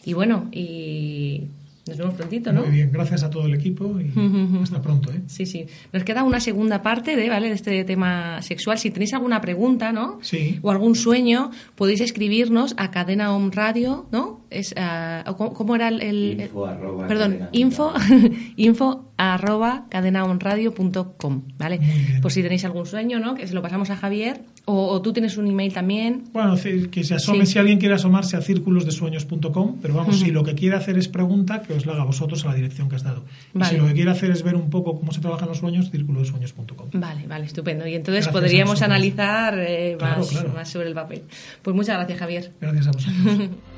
Y 0.06 0.14
bueno, 0.14 0.48
y 0.52 1.48
nos 1.88 1.98
vemos 1.98 2.16
prontito, 2.16 2.52
¿no? 2.52 2.62
Muy 2.62 2.72
bien, 2.72 2.92
gracias 2.92 3.24
a 3.24 3.30
todo 3.30 3.46
el 3.46 3.54
equipo 3.54 4.00
y 4.00 4.12
hasta 4.64 4.82
pronto. 4.82 5.12
¿eh? 5.12 5.22
Sí, 5.28 5.46
sí. 5.46 5.68
Nos 5.94 6.04
queda 6.04 6.24
una 6.24 6.40
segunda 6.40 6.82
parte 6.82 7.16
de, 7.16 7.30
¿vale? 7.30 7.50
de 7.50 7.56
este 7.56 7.84
tema 7.84 8.42
sexual. 8.42 8.80
Si 8.80 8.90
tenéis 8.90 9.14
alguna 9.14 9.40
pregunta, 9.40 9.92
¿no? 9.92 10.20
Sí. 10.22 10.60
O 10.64 10.72
algún 10.72 10.96
sueño, 10.96 11.52
podéis 11.76 12.02
escribirnos 12.02 12.74
a 12.78 12.90
Cadena 12.90 13.36
Home 13.36 13.52
Radio, 13.54 14.08
¿no? 14.12 14.45
Es, 14.56 14.74
ah, 14.78 15.24
¿cómo, 15.38 15.54
cómo 15.54 15.76
era 15.76 15.88
el...? 15.90 16.02
el- 16.02 16.42
Info 16.42 16.66
arroba 16.66 17.08
perdón, 17.08 17.50
info, 17.52 17.94
info 18.58 19.12
arroba 19.18 19.86
cadenaonradio.com, 19.90 21.42
¿vale? 21.58 21.80
Por 22.22 22.32
si 22.32 22.42
tenéis 22.42 22.66
algún 22.66 22.86
sueño, 22.86 23.20
¿no? 23.20 23.36
Que 23.36 23.48
se 23.48 23.54
lo 23.54 23.62
pasamos 23.62 23.90
a 23.90 23.96
Javier. 23.96 24.42
O, 24.66 24.88
o 24.88 25.02
tú 25.02 25.14
tienes 25.14 25.38
un 25.38 25.48
email 25.48 25.72
también. 25.74 26.24
Bueno, 26.34 26.56
que 26.92 27.04
se 27.04 27.14
asome 27.16 27.46
Sí. 27.46 27.54
si 27.54 27.60
alguien 27.60 27.78
quiere 27.80 27.96
asomarse 27.96 28.36
a 28.36 28.42
círculosdesueños.com, 28.42 29.78
pero 29.82 29.94
vamos, 29.94 30.20
si 30.20 30.32
lo 30.32 30.44
que 30.44 30.56
quiere 30.56 30.76
hacer 30.76 30.98
es 30.98 31.08
pregunta, 31.08 31.62
que 31.62 31.74
os 31.74 31.86
la 31.86 31.94
haga 31.94 32.04
vosotros 32.04 32.44
a 32.46 32.50
la 32.50 32.56
dirección 32.56 32.90
que 32.90 32.96
has 32.96 33.04
dado. 33.04 33.24
Y 33.54 33.60
Vale. 33.60 33.72
si 33.72 33.78
lo 33.80 33.88
que 33.88 33.94
quiere 33.94 34.12
hacer 34.12 34.32
es 34.32 34.42
ver 34.44 34.56
un 34.56 34.70
poco 34.70 34.98
cómo 35.00 35.12
se 35.12 35.22
trabajan 35.22 35.48
los 35.48 35.60
sueños, 35.60 35.92
círculosdesueños.com. 35.92 36.90
Vale, 36.94 37.28
vale, 37.28 37.46
estupendo. 37.46 37.86
Y 37.88 37.94
entonces 37.96 38.26
Gracias 38.26 38.42
podríamos 38.42 38.82
analizar 38.82 39.58
eh, 39.60 39.96
Claro, 40.00 40.18
más, 40.20 40.30
claro. 40.30 40.50
más 40.54 40.70
sobre 40.70 40.88
el 40.88 40.94
papel. 40.96 41.24
Pues 41.62 41.76
muchas 41.76 41.96
gracias, 41.98 42.20
Javier. 42.20 42.52
Gracias 42.60 42.88
a 42.88 42.92
vosotros. 42.92 43.50